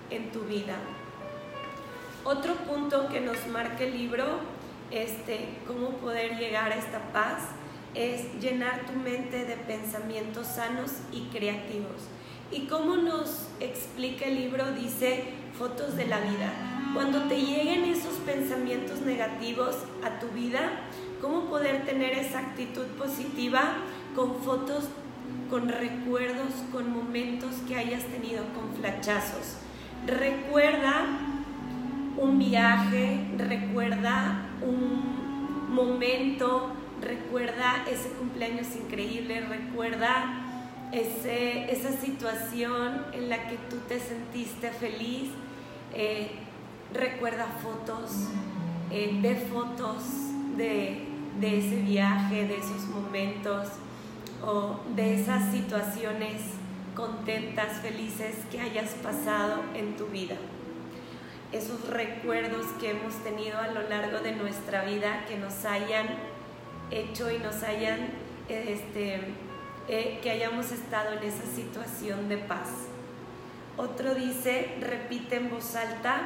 en 0.09 0.33
tu 0.33 0.41
vida. 0.45 0.75
Otro 2.25 2.55
punto 2.55 3.11
que 3.11 3.21
nos 3.21 3.47
marca 3.49 3.85
el 3.85 3.93
libro, 3.93 4.25
este, 4.91 5.51
cómo 5.67 5.91
poder 5.99 6.39
llegar 6.39 6.73
a 6.73 6.77
esta 6.77 7.13
paz, 7.13 7.43
es 7.95 8.41
llenar 8.41 8.87
tu 8.87 8.95
mente 8.95 9.45
de 9.45 9.57
pensamientos 9.57 10.47
sanos 10.47 10.93
y 11.13 11.27
creativos. 11.27 12.09
Y 12.51 12.69
cómo 12.69 12.97
nos 12.97 13.49
explica 13.61 14.25
el 14.25 14.37
libro, 14.37 14.73
dice, 14.73 15.25
fotos 15.59 15.95
de 15.95 16.07
la 16.07 16.21
vida. 16.21 16.51
Cuando 16.95 17.25
te 17.25 17.37
lleguen 17.37 17.85
esos 17.85 18.15
pensamientos 18.25 19.03
negativos 19.03 19.77
a 20.03 20.19
tu 20.19 20.29
vida, 20.29 20.71
cómo 21.21 21.51
poder 21.51 21.85
tener 21.85 22.13
esa 22.13 22.39
actitud 22.39 22.87
positiva 22.99 23.75
con 24.19 24.35
fotos, 24.41 24.89
con 25.49 25.69
recuerdos, 25.69 26.53
con 26.73 26.93
momentos 26.93 27.55
que 27.69 27.77
hayas 27.77 28.03
tenido, 28.07 28.43
con 28.53 28.75
flachazos. 28.75 29.59
Recuerda 30.09 31.07
un 32.17 32.37
viaje, 32.37 33.21
recuerda 33.37 34.49
un 34.61 35.73
momento, 35.73 36.73
recuerda 37.01 37.85
ese 37.89 38.09
cumpleaños 38.09 38.75
increíble, 38.75 39.41
recuerda 39.43 40.25
ese, 40.91 41.71
esa 41.71 41.93
situación 41.93 43.05
en 43.13 43.29
la 43.29 43.49
que 43.49 43.57
tú 43.71 43.77
te 43.87 44.01
sentiste 44.01 44.71
feliz 44.71 45.31
eh, 45.95 46.33
recuerda 46.93 47.47
fotos, 47.63 48.11
eh, 48.91 49.17
ve 49.23 49.37
fotos 49.37 50.03
de, 50.57 51.07
de 51.39 51.59
ese 51.59 51.77
viaje, 51.83 52.49
de 52.49 52.57
esos 52.57 52.89
momentos 52.89 53.69
o 54.45 54.81
de 54.95 55.21
esas 55.21 55.51
situaciones 55.53 56.43
contentas, 56.95 57.81
felices 57.81 58.35
que 58.51 58.61
hayas 58.61 58.91
pasado 58.95 59.63
en 59.75 59.97
tu 59.97 60.07
vida. 60.07 60.37
Esos 61.53 61.89
recuerdos 61.89 62.67
que 62.81 62.91
hemos 62.91 63.15
tenido 63.23 63.59
a 63.59 63.69
lo 63.69 63.89
largo 63.89 64.19
de 64.19 64.33
nuestra 64.33 64.85
vida 64.85 65.25
que 65.27 65.37
nos 65.39 65.65
hayan 65.65 66.07
hecho 66.91 67.31
y 67.31 67.39
nos 67.39 67.63
hayan, 67.63 68.09
este, 68.49 69.21
eh, 69.89 70.19
que 70.23 70.31
hayamos 70.31 70.73
estado 70.73 71.13
en 71.13 71.23
esa 71.23 71.47
situación 71.47 72.29
de 72.29 72.39
paz. 72.39 72.69
Otro 73.77 74.15
dice, 74.15 74.75
repite 74.81 75.37
en 75.37 75.51
voz 75.51 75.77
alta 75.77 76.21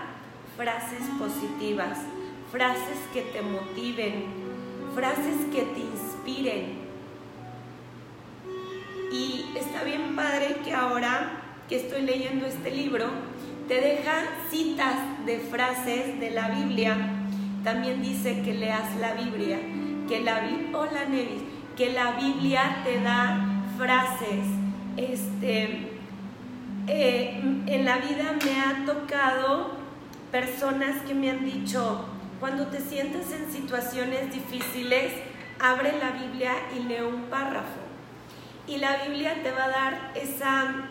frases 0.57 1.03
positivas, 1.19 1.99
frases 2.51 2.99
que 3.13 3.23
te 3.23 3.43
motiven, 3.43 4.25
frases 4.95 5.37
que 5.53 5.63
te 5.63 5.81
inspiren. 5.81 6.82
Y 9.13 9.45
está 9.55 9.85
bien 9.85 10.17
padre 10.17 10.57
que 10.65 10.73
ahora 10.73 11.43
que 11.69 11.77
estoy 11.77 12.03
leyendo 12.03 12.47
este 12.47 12.71
libro, 12.71 13.07
te 13.69 13.75
deja 13.81 14.25
citas 14.51 14.97
de 15.27 15.39
frases 15.39 16.19
de 16.19 16.31
la 16.31 16.49
Biblia. 16.49 16.97
También 17.63 18.03
dice 18.03 18.43
que 18.43 18.55
leas 18.55 18.97
la 18.97 19.13
Biblia, 19.15 19.59
que 20.09 20.21
la 20.21 20.43
hola 20.73 21.05
Nevis, 21.05 21.43
que 21.77 21.93
la 21.93 22.13
Biblia 22.13 22.81
te 22.85 23.01
da 23.01 23.65
frases 23.77 24.47
este 24.97 25.93
eh, 26.89 27.41
en 27.67 27.85
la 27.85 27.99
vida 27.99 28.37
me 28.45 28.61
ha 28.61 28.85
tocado 28.85 29.71
personas 30.33 31.03
que 31.07 31.15
me 31.15 31.31
han 31.31 31.45
dicho, 31.45 32.07
cuando 32.41 32.67
te 32.67 32.81
sientas 32.81 33.31
en 33.31 33.53
situaciones 33.53 34.33
difíciles, 34.33 35.13
abre 35.61 35.93
la 35.99 36.11
Biblia 36.11 36.53
y 36.77 36.83
lee 36.89 37.03
un 37.03 37.23
párrafo. 37.25 37.82
Y 38.67 38.77
la 38.79 39.05
Biblia 39.05 39.43
te 39.43 39.51
va 39.51 39.65
a 39.65 39.69
dar 39.69 40.13
esa, 40.15 40.89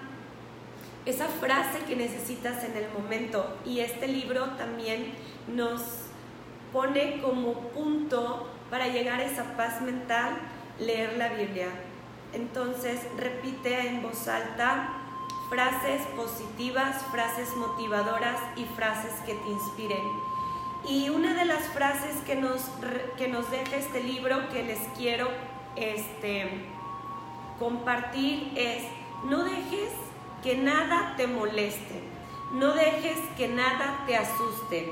esa 1.06 1.28
frase 1.28 1.80
que 1.88 1.96
necesitas 1.96 2.64
en 2.64 2.76
el 2.76 2.92
momento. 2.92 3.58
Y 3.66 3.80
este 3.80 4.08
libro 4.08 4.46
también 4.58 5.14
nos 5.48 5.82
pone 6.74 7.22
como 7.22 7.54
punto 7.70 8.50
para 8.70 8.88
llegar 8.88 9.20
a 9.20 9.26
esa 9.26 9.56
paz 9.56 9.82
mental, 9.82 10.38
leer 10.80 11.18
la 11.18 11.30
Biblia. 11.30 11.70
Entonces 12.34 13.00
repite 13.18 13.88
en 13.88 14.02
voz 14.02 14.28
alta 14.28 15.02
frases 15.50 16.02
positivas, 16.16 17.04
frases 17.12 17.54
motivadoras 17.58 18.40
y 18.56 18.64
frases 18.64 19.12
que 19.26 19.34
te 19.34 19.50
inspiren. 19.50 20.04
Y 20.88 21.10
una 21.10 21.34
de 21.34 21.46
las 21.46 21.64
frases 21.74 22.16
que 22.26 22.36
nos, 22.36 22.62
que 23.18 23.28
nos 23.28 23.52
deja 23.52 23.76
este 23.76 24.02
libro 24.02 24.50
que 24.50 24.64
les 24.64 24.80
quiero 24.98 25.28
este, 25.76 26.50
compartir 27.62 28.52
es, 28.56 28.84
no 29.24 29.44
dejes 29.44 29.94
que 30.42 30.58
nada 30.58 31.14
te 31.16 31.28
moleste, 31.28 32.10
No 32.54 32.74
dejes 32.74 33.18
que 33.38 33.48
nada 33.48 34.04
te 34.06 34.18
asuste. 34.18 34.92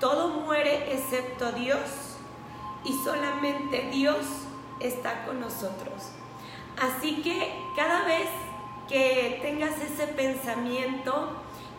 Todo 0.00 0.28
muere 0.28 0.94
excepto 0.94 1.52
Dios 1.52 2.16
y 2.84 2.92
solamente 3.04 3.90
Dios 3.92 4.24
está 4.80 5.26
con 5.26 5.40
nosotros. 5.40 6.12
Así 6.80 7.20
que 7.22 7.52
cada 7.74 8.06
vez 8.06 8.28
que 8.88 9.40
tengas 9.42 9.78
ese 9.78 10.06
pensamiento, 10.06 11.32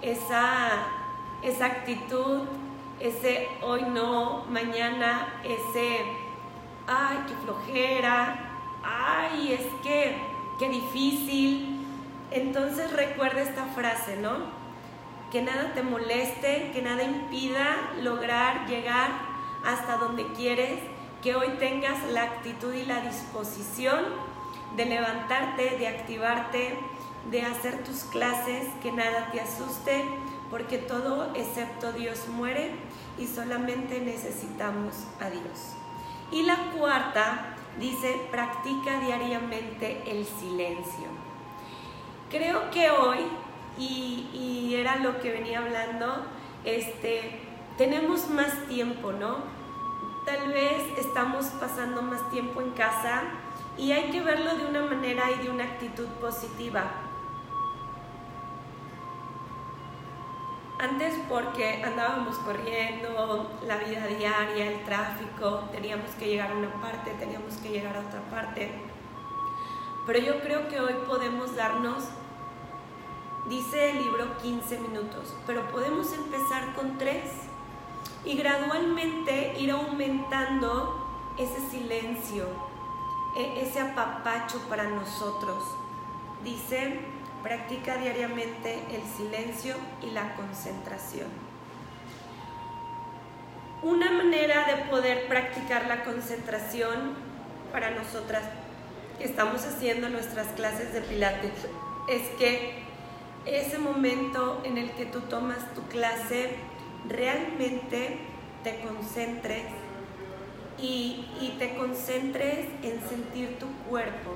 esa, 0.03 0.85
esa 1.41 1.65
actitud, 1.65 2.41
ese 2.99 3.47
hoy 3.63 3.81
no, 3.81 4.45
mañana, 4.51 5.41
ese 5.43 6.01
ay, 6.87 7.17
qué 7.27 7.33
flojera, 7.43 8.46
ay, 8.87 9.53
es 9.53 9.65
que, 9.83 10.17
qué 10.57 10.69
difícil. 10.69 11.85
Entonces 12.31 12.91
recuerda 12.93 13.41
esta 13.41 13.65
frase, 13.65 14.17
¿no? 14.17 14.37
Que 15.31 15.41
nada 15.41 15.73
te 15.73 15.83
moleste, 15.83 16.71
que 16.73 16.81
nada 16.81 17.03
impida 17.03 17.91
lograr 18.01 18.67
llegar 18.67 19.11
hasta 19.65 19.97
donde 19.97 20.25
quieres, 20.33 20.79
que 21.21 21.35
hoy 21.35 21.49
tengas 21.59 22.01
la 22.11 22.23
actitud 22.23 22.73
y 22.73 22.85
la 22.85 23.01
disposición 23.01 23.99
de 24.75 24.85
levantarte, 24.85 25.77
de 25.77 25.87
activarte, 25.87 26.77
de 27.29 27.41
hacer 27.41 27.83
tus 27.83 28.03
clases, 28.05 28.67
que 28.81 28.91
nada 28.91 29.29
te 29.31 29.41
asuste, 29.41 30.05
porque 30.49 30.77
todo 30.77 31.33
excepto 31.35 31.91
Dios 31.91 32.27
muere 32.29 32.71
y 33.17 33.27
solamente 33.27 33.99
necesitamos 33.99 34.95
a 35.19 35.29
Dios. 35.29 35.73
Y 36.31 36.43
la 36.43 36.71
cuarta 36.77 37.56
dice, 37.79 38.27
practica 38.31 38.99
diariamente 38.99 40.03
el 40.07 40.25
silencio. 40.25 41.07
Creo 42.29 42.69
que 42.71 42.89
hoy, 42.89 43.19
y, 43.77 44.75
era 44.75 44.97
lo 44.97 45.19
que 45.19 45.31
venía 45.31 45.59
hablando, 45.59 46.25
este, 46.63 47.39
tenemos 47.77 48.29
más 48.29 48.67
tiempo, 48.67 49.11
¿no? 49.11 49.37
Tal 50.25 50.49
vez 50.49 50.83
estamos 50.97 51.45
pasando 51.59 52.01
más 52.01 52.29
tiempo 52.29 52.61
en 52.61 52.71
casa 52.71 53.23
y 53.77 53.91
hay 53.91 54.11
que 54.11 54.21
verlo 54.21 54.55
de 54.55 54.65
una 54.65 54.81
manera 54.81 55.31
y 55.31 55.43
de 55.43 55.49
una 55.49 55.63
actitud 55.63 56.07
positiva. 56.19 57.06
Antes 60.79 61.15
porque 61.27 61.81
andábamos 61.83 62.37
corriendo, 62.37 63.49
la 63.65 63.77
vida 63.77 64.05
diaria, 64.05 64.71
el 64.71 64.83
tráfico, 64.85 65.63
teníamos 65.71 66.11
que 66.11 66.27
llegar 66.27 66.51
a 66.51 66.55
una 66.55 66.71
parte, 66.79 67.11
teníamos 67.17 67.55
que 67.55 67.69
llegar 67.69 67.97
a 67.97 68.01
otra 68.01 68.21
parte. 68.29 68.69
Pero 70.05 70.19
yo 70.19 70.39
creo 70.41 70.67
que 70.69 70.79
hoy 70.79 70.93
podemos 71.07 71.55
darnos, 71.55 72.03
dice 73.49 73.89
el 73.89 74.03
libro, 74.03 74.37
15 74.37 74.79
minutos, 74.79 75.33
pero 75.47 75.67
podemos 75.69 76.13
empezar 76.13 76.75
con 76.75 76.99
3 76.99 77.23
y 78.23 78.37
gradualmente 78.37 79.59
ir 79.59 79.71
aumentando 79.71 81.07
ese 81.37 81.59
silencio, 81.71 82.45
e, 83.35 83.63
ese 83.63 83.79
apapacho 83.79 84.59
para 84.69 84.83
nosotros. 84.83 85.63
Dice 86.43 87.01
Practica 87.43 87.97
diariamente 87.97 88.79
el 88.91 89.03
silencio 89.15 89.75
y 90.01 90.11
la 90.11 90.35
concentración. 90.35 91.27
Una 93.83 94.11
manera 94.11 94.65
de 94.65 94.89
poder 94.89 95.27
practicar 95.27 95.87
la 95.87 96.03
concentración 96.03 97.13
para 97.71 97.91
nosotras 97.91 98.43
que 99.19 99.25
estamos 99.25 99.65
haciendo 99.65 100.09
nuestras 100.09 100.47
clases 100.55 100.93
de 100.93 101.01
pilates 101.01 101.51
es 102.07 102.23
que 102.39 102.83
ese 103.45 103.77
momento 103.77 104.61
en 104.63 104.77
el 104.77 104.91
que 104.91 105.05
tú 105.05 105.21
tomas 105.21 105.73
tu 105.73 105.83
clase 105.83 106.55
realmente 107.07 108.17
te 108.63 108.79
concentres 108.81 109.63
y, 110.79 111.25
y 111.39 111.55
te 111.57 111.75
concentres 111.75 112.67
en 112.83 112.99
sentir 113.07 113.57
tu 113.59 113.67
cuerpo, 113.89 114.31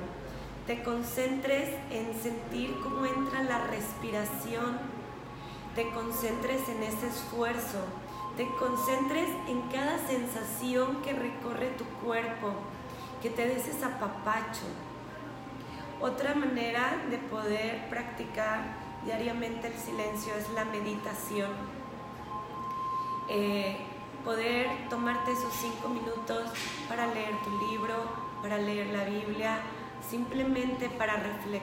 te 0.67 0.83
concentres 0.83 1.69
en 1.89 2.13
sentir 2.21 2.77
cómo 2.83 3.05
entra 3.05 3.43
la 3.43 3.65
respiración, 3.67 4.79
te 5.75 5.89
concentres 5.91 6.67
en 6.69 6.83
ese 6.83 7.07
esfuerzo, 7.07 7.79
te 8.37 8.47
concentres 8.59 9.27
en 9.47 9.61
cada 9.69 9.97
sensación 10.07 11.01
que 11.01 11.13
recorre 11.13 11.67
tu 11.77 11.85
cuerpo, 12.05 12.53
que 13.21 13.29
te 13.29 13.47
des 13.47 13.67
ese 13.67 13.85
apapacho. 13.85 14.65
Otra 15.99 16.35
manera 16.35 17.03
de 17.09 17.17
poder 17.17 17.89
practicar 17.89 18.59
diariamente 19.05 19.67
el 19.67 19.77
silencio 19.77 20.33
es 20.35 20.49
la 20.51 20.65
meditación. 20.65 21.51
Eh, 23.29 23.77
poder 24.23 24.67
tomarte 24.89 25.31
esos 25.31 25.53
cinco 25.53 25.89
minutos 25.89 26.51
para 26.87 27.07
leer 27.07 27.35
tu 27.43 27.67
libro, 27.67 27.95
para 28.41 28.57
leer 28.57 28.87
la 28.87 29.03
Biblia, 29.05 29.59
simplemente 30.11 30.89
para 30.89 31.15
reflexionar 31.15 31.51